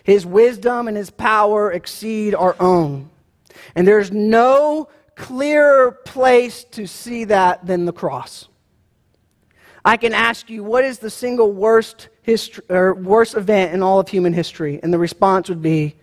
His 0.04 0.26
wisdom 0.26 0.90
and 0.90 0.98
his 0.98 1.10
power 1.10 1.72
exceed 1.72 2.36
our 2.36 2.58
own. 2.60 3.10
And 3.74 3.88
there's 3.88 4.12
no 4.12 4.90
clearer 5.16 5.92
place 5.92 6.66
to 6.72 6.86
see 6.86 7.24
that 7.26 7.66
than 7.66 7.86
the 7.86 7.94
cross. 7.94 8.50
I 9.86 9.98
can 9.98 10.14
ask 10.14 10.50
you, 10.50 10.64
what 10.64 10.84
is 10.84 10.98
the 10.98 11.12
single 11.12 11.52
worst, 11.52 12.10
history, 12.24 12.66
or 12.70 12.96
worst 12.96 13.36
event 13.36 13.72
in 13.72 13.84
all 13.84 14.00
of 14.00 14.10
human 14.10 14.34
history? 14.34 14.80
And 14.82 14.92
the 14.92 14.98
response 14.98 15.48
would 15.48 15.62
be 15.62 15.96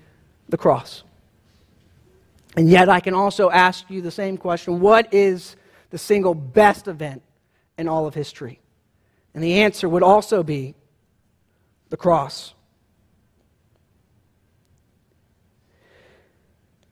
the 0.48 0.56
cross. 0.56 1.02
And 2.56 2.70
yet, 2.70 2.88
I 2.88 3.00
can 3.00 3.12
also 3.12 3.50
ask 3.50 3.90
you 3.90 4.00
the 4.00 4.10
same 4.12 4.36
question 4.36 4.78
what 4.78 5.12
is 5.12 5.56
the 5.90 5.98
single 5.98 6.32
best 6.32 6.86
event 6.86 7.22
in 7.76 7.88
all 7.88 8.06
of 8.06 8.14
history? 8.14 8.60
And 9.34 9.42
the 9.42 9.62
answer 9.62 9.88
would 9.88 10.04
also 10.04 10.44
be 10.44 10.76
the 11.88 11.96
cross. 11.96 12.54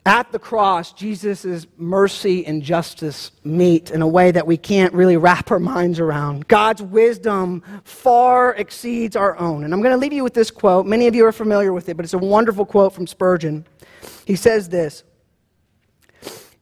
At 0.07 0.33
the 0.33 0.39
cross, 0.39 0.93
Jesus' 0.93 1.67
mercy 1.77 2.47
and 2.47 2.63
justice 2.63 3.33
meet 3.45 3.91
in 3.91 4.01
a 4.01 4.09
way 4.09 4.31
that 4.31 4.47
we 4.47 4.57
can't 4.57 4.95
really 4.95 5.19
wrap 5.19 5.51
our 5.51 5.59
minds 5.59 6.01
around. 6.01 6.49
God's 6.49 6.81
wisdom 6.81 7.63
far 7.85 8.55
exceeds 8.55 9.15
our 9.15 9.37
own. 9.39 9.65
And 9.65 9.75
I'm 9.75 9.83
going 9.83 9.93
to 9.93 9.99
leave 9.99 10.15
you 10.15 10.25
with 10.25 10.33
this 10.33 10.51
quote. 10.51 10.87
Many 10.87 11.07
of 11.07 11.15
you 11.15 11.27
are 11.27 11.33
familiar 11.33 11.73
with 11.75 11.89
it, 11.91 11.97
but 11.97 12.05
it's 12.05 12.15
a 12.15 12.19
wonderful 12.19 12.65
quote 12.65 12.95
from 12.95 13.07
Spurgeon. 13.07 13.67
He 14.25 14.37
says 14.37 14.71
this 14.71 15.05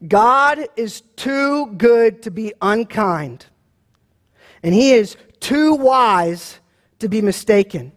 God 0.07 0.67
is 0.77 1.03
too 1.15 1.67
good 1.77 2.23
to 2.23 2.33
be 2.33 2.53
unkind, 2.61 3.47
and 4.65 4.75
He 4.75 4.93
is 4.93 5.17
too 5.39 5.75
wise 5.75 6.59
to 6.99 7.09
be 7.09 7.23
mistaken. 7.23 7.93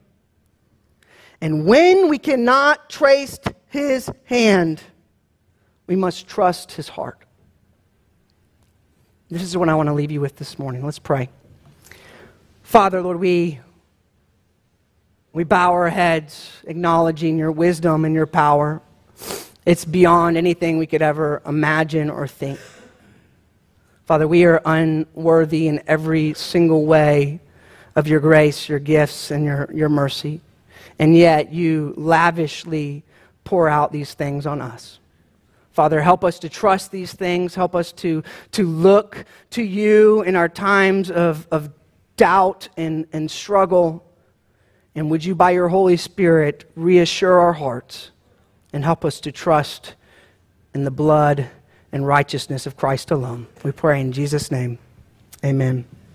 And 1.41 1.65
when 1.65 2.07
we 2.07 2.19
cannot 2.19 2.89
trace 2.89 3.39
his 3.67 4.11
hand, 4.25 4.81
we 5.91 5.97
must 5.97 6.25
trust 6.25 6.71
his 6.71 6.87
heart. 6.87 7.17
This 9.29 9.41
is 9.41 9.57
what 9.57 9.67
I 9.67 9.75
want 9.75 9.87
to 9.87 9.93
leave 9.93 10.09
you 10.09 10.21
with 10.21 10.37
this 10.37 10.57
morning. 10.57 10.85
Let's 10.85 10.99
pray. 10.99 11.27
Father, 12.63 13.01
Lord, 13.01 13.19
we, 13.19 13.59
we 15.33 15.43
bow 15.43 15.73
our 15.73 15.89
heads 15.89 16.49
acknowledging 16.63 17.37
your 17.37 17.51
wisdom 17.51 18.05
and 18.05 18.15
your 18.15 18.25
power. 18.25 18.81
It's 19.65 19.83
beyond 19.83 20.37
anything 20.37 20.77
we 20.77 20.87
could 20.87 21.01
ever 21.01 21.41
imagine 21.45 22.09
or 22.09 22.25
think. 22.25 22.57
Father, 24.05 24.29
we 24.29 24.45
are 24.45 24.61
unworthy 24.63 25.67
in 25.67 25.83
every 25.87 26.35
single 26.35 26.85
way 26.85 27.41
of 27.97 28.07
your 28.07 28.21
grace, 28.21 28.69
your 28.69 28.79
gifts, 28.79 29.29
and 29.29 29.43
your, 29.43 29.69
your 29.73 29.89
mercy. 29.89 30.39
And 30.97 31.17
yet 31.17 31.51
you 31.51 31.93
lavishly 31.97 33.03
pour 33.43 33.67
out 33.67 33.91
these 33.91 34.13
things 34.13 34.45
on 34.45 34.61
us. 34.61 35.00
Father, 35.71 36.01
help 36.01 36.23
us 36.23 36.39
to 36.39 36.49
trust 36.49 36.91
these 36.91 37.13
things. 37.13 37.55
Help 37.55 37.75
us 37.75 37.91
to, 37.93 38.23
to 38.51 38.67
look 38.67 39.25
to 39.51 39.63
you 39.63 40.21
in 40.23 40.35
our 40.35 40.49
times 40.49 41.09
of, 41.09 41.47
of 41.51 41.69
doubt 42.17 42.69
and, 42.77 43.07
and 43.13 43.31
struggle. 43.31 44.05
And 44.95 45.09
would 45.09 45.23
you, 45.23 45.33
by 45.33 45.51
your 45.51 45.69
Holy 45.69 45.97
Spirit, 45.97 46.69
reassure 46.75 47.39
our 47.39 47.53
hearts 47.53 48.11
and 48.73 48.83
help 48.83 49.05
us 49.05 49.19
to 49.21 49.31
trust 49.31 49.95
in 50.73 50.83
the 50.83 50.91
blood 50.91 51.49
and 51.91 52.07
righteousness 52.07 52.65
of 52.65 52.77
Christ 52.77 53.11
alone. 53.11 53.47
We 53.63 53.71
pray 53.71 53.99
in 53.99 54.11
Jesus' 54.11 54.51
name. 54.51 54.77
Amen. 55.43 55.85